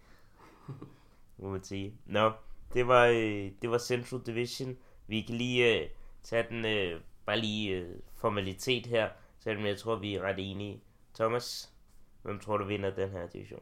må 1.38 1.50
man 1.50 1.64
sige. 1.64 1.94
Nå, 2.06 2.32
det 2.74 2.88
var, 2.88 3.06
øh, 3.06 3.52
det 3.62 3.70
var 3.70 3.78
Central 3.78 4.22
Division. 4.26 4.78
Vi 5.08 5.22
kan 5.22 5.36
lige 5.36 5.84
uh, 5.84 5.90
tage 6.24 6.46
den 6.50 6.66
uh, 6.66 7.02
bare 7.26 7.40
lige 7.40 7.86
uh, 7.86 7.92
formalitet 8.16 8.86
her, 8.86 9.10
selvom 9.40 9.66
jeg 9.66 9.78
tror, 9.78 9.96
vi 9.96 10.16
er 10.16 10.22
ret 10.22 10.52
enige. 10.52 10.84
Thomas, 11.16 11.74
hvem 12.22 12.40
tror 12.40 12.58
du 12.58 12.66
vinder 12.66 12.96
den 12.96 13.10
her 13.10 13.28
division? 13.28 13.62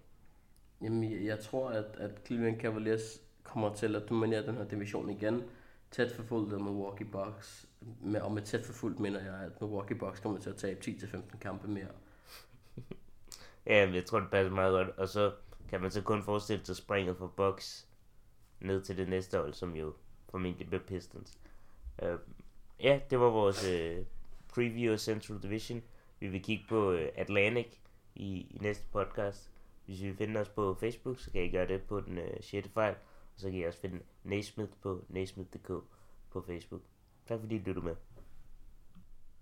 Jamen, 0.82 1.26
jeg 1.26 1.40
tror, 1.40 1.70
at, 1.70 1.86
at 1.98 2.12
Cleveland 2.26 2.62
Cavaliers 2.62 3.22
kommer 3.44 3.74
til 3.74 3.96
at 3.96 4.10
dominere 4.10 4.46
den 4.46 4.56
her 4.56 4.68
division 4.68 5.10
igen. 5.10 5.44
Tæt 5.92 6.12
forfulgt 6.12 6.54
af 6.54 6.60
Milwaukee 6.60 7.08
Bucks. 7.08 7.70
Med, 8.02 8.22
og 8.22 8.32
med 8.32 8.42
tæt 8.42 8.66
forfulgt 8.66 9.00
mener 9.00 9.24
jeg, 9.24 9.34
at 9.34 9.62
Milwaukee 9.62 9.98
Bucks 9.98 10.20
kommer 10.20 10.40
til 10.40 10.50
at 10.50 10.56
tabe 10.56 10.80
10-15 10.86 11.38
kampe 11.38 11.68
mere. 11.68 11.88
ja, 13.66 13.92
jeg 13.94 14.06
tror, 14.06 14.20
det 14.20 14.30
passer 14.32 14.52
meget 14.52 14.72
godt. 14.72 14.98
Og 14.98 15.08
så 15.10 15.32
kan 15.70 15.82
man 15.82 15.92
så 15.92 16.02
kun 16.02 16.24
forestille 16.24 16.66
sig 16.66 16.76
springet 16.76 17.18
for 17.18 17.28
Bucks 17.28 17.88
ned 18.60 18.82
til 18.82 18.98
det 18.98 19.10
næste 19.10 19.38
hold, 19.38 19.54
som 19.54 19.76
jo 19.76 19.94
formentlig 20.30 20.68
bliver 20.68 20.84
Pistons. 20.84 21.38
Uh, 22.04 22.20
ja, 22.80 23.00
det 23.10 23.20
var 23.20 23.30
vores 23.30 23.66
uh, 23.66 24.06
preview 24.48 24.94
af 24.94 25.00
Central 25.00 25.44
Division. 25.44 25.84
Vi 26.20 26.28
vil 26.28 26.44
kigge 26.44 26.66
på 26.70 26.92
uh, 26.94 27.00
Atlantic 27.16 27.68
i, 28.16 28.48
i 28.50 28.58
næste 28.62 28.86
podcast. 28.92 29.50
Hvis 29.86 30.02
I 30.02 30.14
finder 30.14 30.42
os 30.42 30.50
på 30.50 30.74
Facebook, 30.74 31.20
så 31.20 31.32
kan 31.32 31.44
I 31.44 31.50
gøre 31.50 31.68
det 31.68 31.82
på 31.82 32.02
den 32.02 32.18
uh, 32.18 32.24
6. 32.42 32.70
fejl. 32.70 32.96
Og 33.36 33.42
så 33.42 33.50
kan 33.50 33.60
I 33.60 33.64
også 33.64 33.80
finde 33.80 34.00
Naismith 34.24 34.72
på 34.82 35.04
naismith.dk 35.10 35.72
på 36.30 36.42
Facebook. 36.42 36.82
Tak 37.28 37.40
fordi 37.40 37.56
I 37.56 37.60
lyttede 37.60 37.86
med. 37.86 37.96